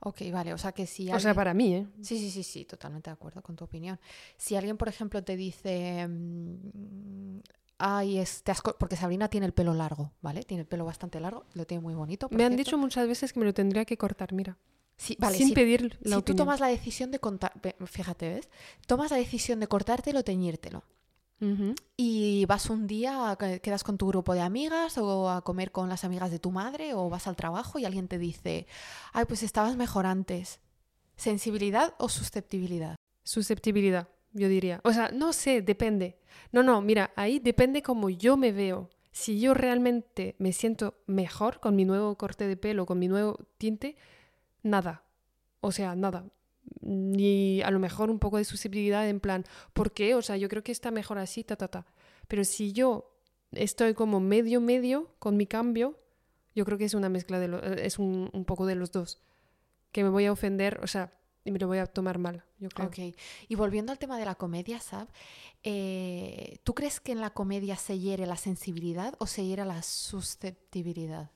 Ok, 0.00 0.20
vale. 0.30 0.52
O 0.52 0.58
sea, 0.58 0.72
que 0.72 0.86
si... 0.86 1.04
O 1.04 1.06
sea, 1.18 1.30
alguien- 1.30 1.34
para 1.34 1.54
mí, 1.54 1.74
¿eh? 1.74 1.86
Sí, 2.02 2.18
sí, 2.18 2.30
sí, 2.30 2.42
sí, 2.42 2.64
totalmente 2.66 3.08
de 3.08 3.14
acuerdo 3.14 3.42
con 3.42 3.56
tu 3.56 3.64
opinión. 3.64 3.98
Si 4.36 4.54
alguien, 4.56 4.76
por 4.76 4.88
ejemplo, 4.88 5.24
te 5.24 5.36
dice, 5.36 6.06
mm, 6.06 7.38
ay, 7.78 8.18
es, 8.18 8.42
te 8.42 8.52
has 8.52 8.62
co-", 8.62 8.76
porque 8.78 8.96
Sabrina 8.96 9.28
tiene 9.28 9.46
el 9.46 9.52
pelo 9.52 9.74
largo, 9.74 10.12
¿vale? 10.22 10.42
Tiene 10.42 10.62
el 10.62 10.66
pelo 10.66 10.84
bastante 10.84 11.20
largo, 11.20 11.44
lo 11.54 11.66
tiene 11.66 11.82
muy 11.82 11.94
bonito. 11.94 12.28
Me 12.30 12.44
han 12.44 12.52
cierto. 12.52 12.70
dicho 12.70 12.78
muchas 12.78 13.06
veces 13.08 13.32
que 13.32 13.40
me 13.40 13.46
lo 13.46 13.54
tendría 13.54 13.84
que 13.84 13.96
cortar, 13.96 14.32
mira. 14.32 14.56
Sí, 14.96 15.16
vale, 15.18 15.36
sin 15.36 15.48
si, 15.48 15.54
pedir 15.54 15.98
la 16.00 16.16
si 16.16 16.22
tú 16.22 16.34
tomas 16.34 16.58
la 16.58 16.68
decisión 16.68 17.10
de 17.10 17.18
contar, 17.18 17.52
fíjate, 17.84 18.28
¿ves? 18.30 18.48
Tomas 18.86 19.10
la 19.10 19.18
decisión 19.18 19.60
de 19.60 19.66
cortártelo 19.66 20.20
o 20.20 20.24
teñírtelo. 20.24 20.84
Y 21.98 22.46
vas 22.46 22.70
un 22.70 22.86
día, 22.86 23.36
quedas 23.62 23.84
con 23.84 23.98
tu 23.98 24.08
grupo 24.08 24.32
de 24.32 24.40
amigas 24.40 24.96
o 24.96 25.28
a 25.28 25.42
comer 25.42 25.70
con 25.70 25.90
las 25.90 26.02
amigas 26.02 26.30
de 26.30 26.38
tu 26.38 26.50
madre 26.50 26.94
o 26.94 27.10
vas 27.10 27.26
al 27.26 27.36
trabajo 27.36 27.78
y 27.78 27.84
alguien 27.84 28.08
te 28.08 28.18
dice, 28.18 28.66
ay, 29.12 29.26
pues 29.26 29.42
estabas 29.42 29.76
mejor 29.76 30.06
antes. 30.06 30.60
¿Sensibilidad 31.16 31.94
o 31.98 32.08
susceptibilidad? 32.08 32.96
Susceptibilidad. 33.22 34.08
Yo 34.36 34.48
diría. 34.48 34.80
O 34.84 34.92
sea, 34.92 35.10
no 35.12 35.32
sé, 35.32 35.62
depende. 35.62 36.18
No, 36.52 36.62
no, 36.62 36.80
mira, 36.80 37.10
ahí 37.16 37.38
depende 37.38 37.82
como 37.82 38.10
yo 38.10 38.36
me 38.36 38.52
veo. 38.52 38.90
Si 39.12 39.40
yo 39.40 39.54
realmente 39.54 40.36
me 40.38 40.52
siento 40.52 40.94
mejor 41.06 41.58
con 41.60 41.74
mi 41.74 41.84
nuevo 41.84 42.16
corte 42.16 42.46
de 42.46 42.56
pelo, 42.56 42.86
con 42.86 42.98
mi 42.98 43.08
nuevo 43.08 43.38
tinte, 43.58 43.96
nada. 44.62 45.02
O 45.60 45.72
sea, 45.72 45.96
nada. 45.96 46.26
Ni 46.80 47.62
a 47.62 47.70
lo 47.70 47.78
mejor 47.78 48.10
un 48.10 48.18
poco 48.18 48.36
de 48.36 48.44
susceptibilidad 48.44 49.08
en 49.08 49.20
plan, 49.20 49.44
¿por 49.72 49.92
qué? 49.92 50.14
O 50.14 50.22
sea, 50.22 50.36
yo 50.36 50.48
creo 50.48 50.62
que 50.62 50.72
está 50.72 50.90
mejor 50.90 51.18
así, 51.18 51.44
ta, 51.44 51.56
ta, 51.56 51.68
ta. 51.68 51.86
Pero 52.28 52.44
si 52.44 52.72
yo 52.72 53.12
estoy 53.52 53.94
como 53.94 54.20
medio, 54.20 54.60
medio 54.60 55.14
con 55.18 55.36
mi 55.36 55.46
cambio, 55.46 55.98
yo 56.54 56.64
creo 56.64 56.78
que 56.78 56.84
es 56.84 56.94
una 56.94 57.08
mezcla 57.08 57.38
de 57.38 57.48
lo, 57.48 57.62
es 57.62 57.98
un, 57.98 58.30
un 58.32 58.44
poco 58.44 58.66
de 58.66 58.74
los 58.74 58.92
dos. 58.92 59.22
Que 59.92 60.02
me 60.02 60.10
voy 60.10 60.26
a 60.26 60.32
ofender, 60.32 60.80
o 60.82 60.86
sea, 60.86 61.12
y 61.46 61.50
me 61.52 61.58
lo 61.58 61.66
voy 61.68 61.78
a 61.78 61.86
tomar 61.86 62.18
mal, 62.18 62.42
yo 62.58 62.68
creo. 62.68 62.88
Ok. 62.88 62.98
Y 63.48 63.54
volviendo 63.54 63.92
al 63.92 63.98
tema 63.98 64.18
de 64.18 64.24
la 64.26 64.34
comedia, 64.34 64.80
Sab, 64.80 65.08
eh, 65.62 66.58
¿tú 66.64 66.74
crees 66.74 67.00
que 67.00 67.12
en 67.12 67.20
la 67.20 67.30
comedia 67.30 67.76
se 67.76 67.98
hiere 67.98 68.26
la 68.26 68.36
sensibilidad 68.36 69.14
o 69.18 69.26
se 69.26 69.44
hiere 69.46 69.64
la 69.64 69.82
susceptibilidad? 69.82 71.30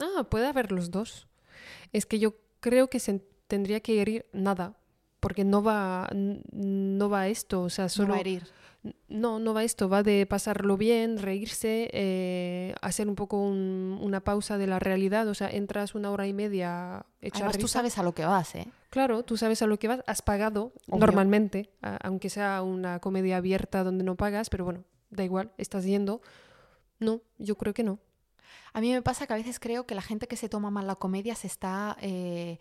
Ah, 0.00 0.24
puede 0.30 0.46
haber 0.46 0.72
los 0.72 0.90
dos. 0.90 1.28
Es 1.92 2.06
que 2.06 2.18
yo 2.18 2.34
creo 2.60 2.88
que 2.88 3.00
se 3.00 3.20
tendría 3.46 3.80
que 3.80 4.00
herir 4.00 4.26
nada, 4.32 4.76
porque 5.20 5.44
no 5.44 5.62
va, 5.62 6.08
no 6.12 7.08
va 7.08 7.28
esto, 7.28 7.62
o 7.62 7.70
sea, 7.70 7.88
solo... 7.88 8.08
No 8.08 8.12
va 8.14 8.18
a 8.18 8.20
herir. 8.20 8.46
No, 9.08 9.40
no 9.40 9.54
va 9.54 9.64
esto, 9.64 9.88
va 9.88 10.04
de 10.04 10.24
pasarlo 10.24 10.76
bien, 10.76 11.18
reírse, 11.18 11.90
eh, 11.92 12.74
hacer 12.80 13.08
un 13.08 13.16
poco 13.16 13.36
un- 13.36 13.98
una 14.00 14.20
pausa 14.20 14.56
de 14.56 14.68
la 14.68 14.78
realidad, 14.78 15.26
o 15.26 15.34
sea, 15.34 15.50
entras 15.50 15.96
una 15.96 16.12
hora 16.12 16.28
y 16.28 16.32
media 16.32 17.04
echar 17.20 17.42
Además, 17.42 17.58
tú 17.58 17.66
sabes 17.66 17.98
a 17.98 18.04
lo 18.04 18.14
que 18.14 18.24
vas, 18.24 18.54
¿eh? 18.54 18.68
Claro, 18.90 19.22
tú 19.22 19.36
sabes 19.36 19.60
a 19.62 19.66
lo 19.66 19.78
que 19.78 19.88
vas, 19.88 20.02
has 20.06 20.22
pagado 20.22 20.72
Obvio. 20.88 21.00
normalmente, 21.00 21.70
a- 21.82 21.96
aunque 22.02 22.30
sea 22.30 22.62
una 22.62 23.00
comedia 23.00 23.36
abierta 23.36 23.84
donde 23.84 24.02
no 24.04 24.16
pagas, 24.16 24.48
pero 24.50 24.64
bueno, 24.64 24.84
da 25.10 25.24
igual, 25.24 25.52
estás 25.58 25.84
yendo. 25.84 26.22
No, 26.98 27.20
yo 27.38 27.56
creo 27.56 27.74
que 27.74 27.82
no. 27.84 27.98
A 28.72 28.80
mí 28.80 28.92
me 28.92 29.02
pasa 29.02 29.26
que 29.26 29.32
a 29.34 29.36
veces 29.36 29.60
creo 29.60 29.86
que 29.86 29.94
la 29.94 30.02
gente 30.02 30.26
que 30.26 30.36
se 30.36 30.48
toma 30.48 30.70
mal 30.70 30.86
la 30.86 30.94
comedia 30.96 31.34
se 31.34 31.46
está 31.46 31.96
eh, 32.00 32.58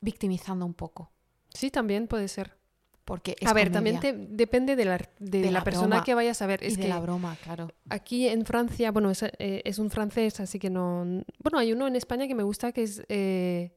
victimizando 0.00 0.64
un 0.66 0.74
poco. 0.74 1.10
Sí, 1.52 1.70
también 1.70 2.06
puede 2.08 2.28
ser. 2.28 2.56
Porque 3.04 3.36
es 3.38 3.46
a 3.48 3.52
ver, 3.52 3.70
comedia. 3.70 4.00
también 4.00 4.28
te- 4.28 4.34
depende 4.34 4.76
de 4.76 4.84
la, 4.86 4.96
de 5.18 5.40
De 5.42 5.44
la, 5.50 5.58
la 5.58 5.64
persona 5.64 6.02
que 6.02 6.14
vayas 6.14 6.40
a 6.40 6.46
ver. 6.46 6.62
Y 6.62 6.66
Es 6.68 6.76
de 6.76 6.82
que 6.84 6.88
la 6.88 7.00
broma, 7.00 7.36
claro. 7.42 7.68
aquí 7.90 8.28
en 8.28 8.46
Francia, 8.46 8.90
bueno, 8.92 9.10
es, 9.10 9.22
eh, 9.22 9.60
es 9.64 9.78
un 9.78 9.90
francés, 9.90 10.40
así 10.40 10.58
que 10.58 10.70
no... 10.70 11.04
Bueno, 11.38 11.58
hay 11.58 11.72
uno 11.74 11.86
en 11.86 11.96
España 11.96 12.26
que 12.26 12.34
me 12.34 12.42
gusta 12.42 12.72
que 12.72 12.82
es 12.82 13.02
eh, 13.08 13.76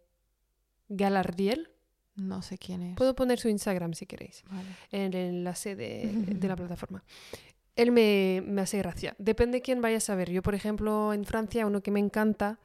Galardiel. 0.89 1.69
No 2.17 2.41
sé 2.41 2.57
quién 2.57 2.81
es. 2.81 2.95
Puedo 2.97 3.15
poner 3.15 3.39
su 3.39 3.47
Instagram 3.47 3.93
si 3.93 4.05
queréis, 4.05 4.43
Vale. 4.49 4.67
en 4.91 5.01
el 5.13 5.15
enlace 5.15 5.75
de, 5.75 6.11
de 6.27 6.47
la 6.47 6.55
plataforma. 6.57 7.03
Él 7.75 7.91
me, 7.91 8.43
me 8.45 8.61
hace 8.61 8.79
gracia. 8.79 9.15
Depende 9.19 9.61
quién 9.61 9.81
vayas 9.81 10.09
a 10.09 10.15
ver. 10.15 10.29
Yo, 10.31 10.41
por 10.41 10.55
ejemplo, 10.55 11.13
en 11.13 11.23
Francia, 11.25 11.65
uno 11.65 11.81
que 11.81 11.91
me 11.91 11.99
encanta, 11.99 12.59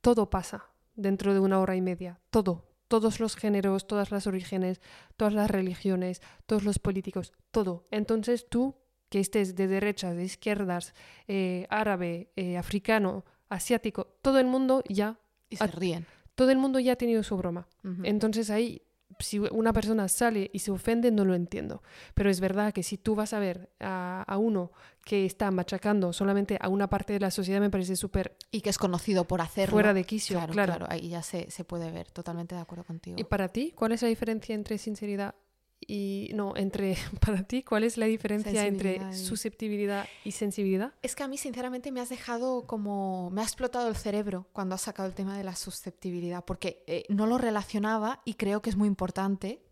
todo 0.00 0.30
pasa 0.30 0.64
dentro 0.94 1.34
de 1.34 1.40
una 1.40 1.58
hora 1.60 1.74
y 1.76 1.80
media. 1.80 2.20
Todo. 2.30 2.64
Todos 2.86 3.18
los 3.18 3.34
géneros, 3.34 3.86
todas 3.88 4.12
las 4.12 4.26
orígenes, 4.28 4.80
todas 5.16 5.34
las 5.34 5.50
religiones, 5.50 6.22
todos 6.46 6.62
los 6.62 6.78
políticos, 6.78 7.32
todo. 7.50 7.84
Entonces 7.90 8.46
tú, 8.48 8.76
que 9.08 9.18
estés 9.18 9.56
de 9.56 9.66
derechas, 9.66 10.14
de 10.14 10.22
izquierdas, 10.24 10.94
eh, 11.26 11.66
árabe, 11.70 12.30
eh, 12.36 12.56
africano, 12.56 13.24
asiático, 13.48 14.06
todo 14.22 14.38
el 14.38 14.46
mundo 14.46 14.84
ya, 14.88 15.18
Y 15.50 15.56
se 15.56 15.66
ríen. 15.66 16.06
todo 16.36 16.50
el 16.50 16.58
mundo 16.58 16.78
ya 16.78 16.92
ha 16.92 16.96
tenido 16.96 17.22
su 17.24 17.36
broma. 17.36 17.66
Entonces 18.04 18.50
ahí, 18.50 18.82
si 19.18 19.38
una 19.38 19.72
persona 19.72 20.08
sale 20.08 20.50
y 20.52 20.58
se 20.60 20.70
ofende, 20.70 21.10
no 21.10 21.24
lo 21.24 21.34
entiendo. 21.34 21.82
Pero 22.14 22.30
es 22.30 22.40
verdad 22.40 22.72
que 22.72 22.82
si 22.82 22.98
tú 22.98 23.14
vas 23.14 23.32
a 23.32 23.38
ver 23.38 23.70
a, 23.80 24.22
a 24.26 24.38
uno 24.38 24.72
que 25.04 25.26
está 25.26 25.50
machacando 25.50 26.12
solamente 26.12 26.56
a 26.60 26.68
una 26.68 26.88
parte 26.88 27.12
de 27.12 27.20
la 27.20 27.30
sociedad, 27.30 27.60
me 27.60 27.70
parece 27.70 27.94
súper 27.96 28.36
Y 28.50 28.62
que 28.62 28.70
es 28.70 28.78
conocido 28.78 29.24
por 29.24 29.40
hacerlo. 29.40 29.72
fuera 29.72 29.92
de 29.94 30.04
quicio. 30.04 30.38
Claro, 30.38 30.52
Claro, 30.52 30.72
claro, 30.76 30.86
ahí 30.90 31.08
ya 31.10 31.22
se, 31.22 31.50
se 31.50 31.64
puede 31.64 31.90
ver. 31.90 32.10
Totalmente 32.10 32.54
de 32.54 32.60
acuerdo 32.60 32.84
contigo. 32.84 33.16
¿Y 33.18 33.24
para 33.24 33.48
ti, 33.48 33.72
cuál 33.76 33.92
es 33.92 34.02
la 34.02 34.08
diferencia 34.08 34.54
entre 34.54 34.78
sinceridad 34.78 35.34
y... 35.80 36.30
No, 36.34 36.56
entre... 36.56 36.96
Para 37.20 37.42
ti, 37.44 37.62
¿cuál 37.62 37.84
es 37.84 37.96
la 37.96 38.06
diferencia 38.06 38.66
entre 38.66 39.12
susceptibilidad 39.12 40.06
y 40.24 40.32
sensibilidad? 40.32 40.92
Es 41.02 41.14
que 41.14 41.22
a 41.22 41.28
mí, 41.28 41.38
sinceramente, 41.38 41.92
me 41.92 42.00
has 42.00 42.08
dejado 42.08 42.66
como. 42.66 43.30
Me 43.30 43.40
ha 43.40 43.44
explotado 43.44 43.88
el 43.88 43.96
cerebro 43.96 44.46
cuando 44.52 44.74
has 44.74 44.82
sacado 44.82 45.08
el 45.08 45.14
tema 45.14 45.36
de 45.36 45.44
la 45.44 45.56
susceptibilidad, 45.56 46.44
porque 46.44 46.82
eh, 46.86 47.04
no 47.08 47.26
lo 47.26 47.38
relacionaba 47.38 48.20
y 48.24 48.34
creo 48.34 48.62
que 48.62 48.70
es 48.70 48.76
muy 48.76 48.88
importante. 48.88 49.62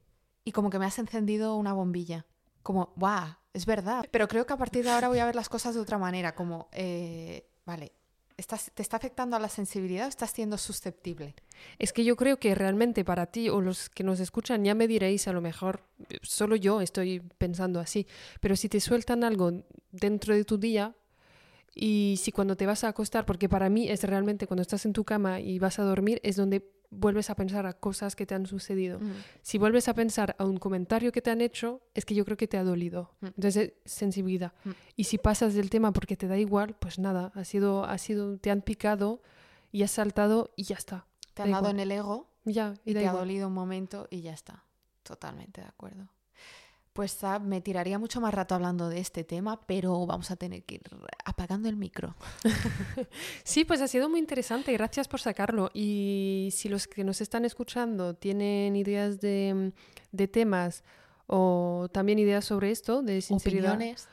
Y 0.45 0.53
como 0.53 0.71
que 0.71 0.79
me 0.79 0.87
has 0.87 0.99
encendido 0.99 1.57
una 1.57 1.73
bombilla. 1.73 2.27
Como, 2.63 2.93
¡guau! 2.97 3.37
Es 3.53 3.67
verdad. 3.67 4.05
Pero 4.11 4.29
creo 4.29 4.47
que 4.47 4.53
a 4.53 4.57
partir 4.57 4.85
de 4.85 4.91
ahora 4.91 5.09
voy 5.09 5.19
a 5.19 5.27
ver 5.27 5.37
las 5.37 5.49
cosas 5.49 5.75
de 5.75 5.81
otra 5.81 5.99
manera. 5.99 6.35
Como, 6.35 6.69
eh, 6.73 7.49
vale, 7.65 7.93
¿estás, 8.37 8.71
¿te 8.75 8.83
está 8.83 8.97
afectando 8.97 9.37
a 9.37 9.39
la 9.39 9.49
sensibilidad 9.49 10.07
o 10.07 10.09
estás 10.09 10.31
siendo 10.31 10.59
susceptible? 10.59 11.35
Es 11.79 11.93
que 11.93 12.05
yo 12.05 12.17
creo 12.17 12.39
que 12.39 12.55
realmente 12.55 13.05
para 13.05 13.27
ti 13.27 13.49
o 13.49 13.61
los 13.61 13.89
que 13.89 14.05
nos 14.05 14.21
escuchan 14.21 14.65
ya 14.65 14.75
me 14.75 14.89
diréis, 14.89 15.29
a 15.29 15.33
lo 15.33 15.41
mejor 15.41 15.83
eh, 16.09 16.19
solo 16.23 16.57
yo 16.57 16.81
estoy 16.81 17.21
pensando 17.39 17.81
así, 17.81 18.07
pero 18.41 18.57
si 18.57 18.69
te 18.69 18.81
sueltan 18.81 19.25
algo 19.25 19.65
dentro 19.91 20.35
de 20.35 20.45
tu 20.45 20.59
día 20.59 20.95
y 21.75 22.19
si 22.21 22.33
cuando 22.33 22.57
te 22.57 22.67
vas 22.67 22.85
a 22.85 22.89
acostar, 22.89 23.25
porque 23.25 23.49
para 23.49 23.71
mí 23.71 23.89
es 23.89 24.05
realmente 24.05 24.47
cuando 24.47 24.63
estás 24.63 24.85
en 24.85 24.93
tu 24.93 25.05
cama 25.05 25.41
y 25.41 25.59
vas 25.59 25.79
a 25.79 25.85
dormir, 25.85 26.21
es 26.23 26.37
donde 26.37 26.71
vuelves 26.93 27.31
a 27.31 27.35
pensar 27.35 27.67
a 27.67 27.73
cosas 27.73 28.15
que 28.15 28.27
te 28.27 28.35
han 28.35 28.47
sucedido. 28.47 29.01
Si 29.41 29.59
vuelves 29.59 29.89
a 29.89 29.95
pensar 29.95 30.37
a 30.39 30.45
un 30.45 30.59
comentario 30.59 31.11
que 31.11 31.23
te 31.23 31.31
han 31.31 31.41
hecho, 31.41 31.81
es 31.95 32.05
que 32.05 32.15
yo 32.15 32.25
creo 32.25 32.37
que 32.37 32.47
te 32.47 32.59
ha 32.59 32.63
dolido. 32.65 33.15
Mm. 33.21 33.27
Entonces, 33.27 33.73
es 33.85 33.93
sensibilidad. 33.93 34.53
Mm. 34.65 34.71
Y 34.97 35.05
si 35.05 35.19
pasas 35.19 35.55
del 35.55 35.71
tema 35.71 35.93
porque 35.93 36.17
te 36.17 36.29
da 36.29 36.37
igual, 36.39 36.77
pues 36.79 36.99
nada, 36.99 37.33
ha 37.35 37.45
sido, 37.45 37.85
ha 37.85 37.99
sido, 37.99 38.39
te 38.39 38.51
han 38.51 38.63
picado 38.63 39.23
y 39.73 39.83
has 39.83 39.91
saltado 39.91 40.53
y 40.55 40.65
ya 40.65 40.77
está. 40.77 41.07
Te 41.35 41.43
han 41.43 41.49
Da 41.51 41.57
dado 41.57 41.71
igual. 41.71 41.77
en 41.77 41.81
el 41.81 41.93
ego 41.93 42.31
Ya, 42.45 42.75
y 42.85 42.93
te 42.93 43.07
ha 43.09 43.13
dolido 43.13 43.49
un 43.49 43.55
momento 43.55 44.07
y 44.11 44.21
ya 44.21 44.33
está. 44.35 44.65
Totalmente 45.03 45.63
de 45.63 45.67
acuerdo. 45.69 46.09
Pues 46.93 47.17
Zab, 47.17 47.41
me 47.43 47.63
tiraría 47.63 47.99
mucho 47.99 48.21
más 48.21 48.35
rato 48.35 48.55
hablando 48.55 48.91
de 48.91 48.99
este 49.01 49.25
tema, 49.25 49.61
pero 49.67 50.05
vamos 50.07 50.31
a 50.31 50.37
tener 50.37 50.63
que 50.65 50.75
ir 50.77 50.83
apagando 51.25 51.69
el 51.69 51.77
micro. 51.77 52.15
Sí, 53.45 53.65
pues 53.65 53.81
ha 53.81 53.89
sido 53.89 54.09
muy 54.09 54.21
interesante, 54.21 54.73
gracias 54.73 55.09
por 55.09 55.21
sacarlo. 55.21 55.71
Y 55.75 56.51
si 56.53 56.69
los 56.69 56.87
que 56.87 57.03
nos 57.05 57.21
están 57.21 57.45
escuchando 57.45 58.15
tienen 58.15 58.77
ideas 58.77 59.21
de, 59.21 59.73
de 60.13 60.29
temas 60.29 60.85
o 61.27 61.89
también 61.93 62.19
ideas 62.19 62.45
sobre 62.45 62.71
esto, 62.71 63.03
de 63.03 63.21
sinceridad, 63.21 63.75
Opiniones. 63.75 64.09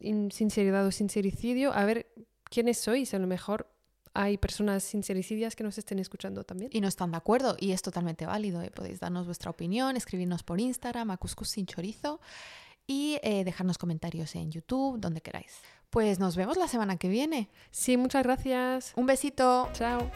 in- 0.00 0.30
sinceridad 0.32 0.84
o 0.86 0.90
sincericidio, 0.90 1.72
a 1.72 1.84
ver 1.84 2.06
quiénes 2.44 2.78
sois. 2.78 3.14
A 3.14 3.18
lo 3.18 3.26
mejor 3.26 3.68
hay 4.14 4.38
personas 4.38 4.82
sincericidias 4.82 5.56
que 5.56 5.64
nos 5.64 5.78
estén 5.78 5.98
escuchando 5.98 6.44
también. 6.44 6.70
y 6.72 6.80
no 6.80 6.88
están 6.88 7.10
de 7.10 7.16
acuerdo 7.16 7.56
y 7.58 7.72
es 7.72 7.82
totalmente 7.82 8.26
válido. 8.26 8.62
¿eh? 8.62 8.70
Podéis 8.70 9.00
darnos 9.00 9.26
vuestra 9.26 9.50
opinión, 9.50 9.96
escribirnos 9.96 10.42
por 10.42 10.60
Instagram 10.60 11.10
a 11.10 11.16
Cuscus 11.16 11.48
sin 11.50 11.66
chorizo 11.66 12.20
y 12.86 13.18
eh, 13.22 13.44
dejarnos 13.44 13.78
comentarios 13.78 14.34
en 14.34 14.50
YouTube, 14.50 14.98
donde 14.98 15.20
queráis. 15.20 15.60
Pues 15.90 16.18
nos 16.18 16.36
vemos 16.36 16.56
la 16.56 16.68
semana 16.68 16.96
que 16.96 17.08
viene. 17.08 17.50
Sí, 17.70 17.96
muchas 17.96 18.22
gracias. 18.22 18.92
Un 18.96 19.06
besito. 19.06 19.68
Chao. 19.72 20.10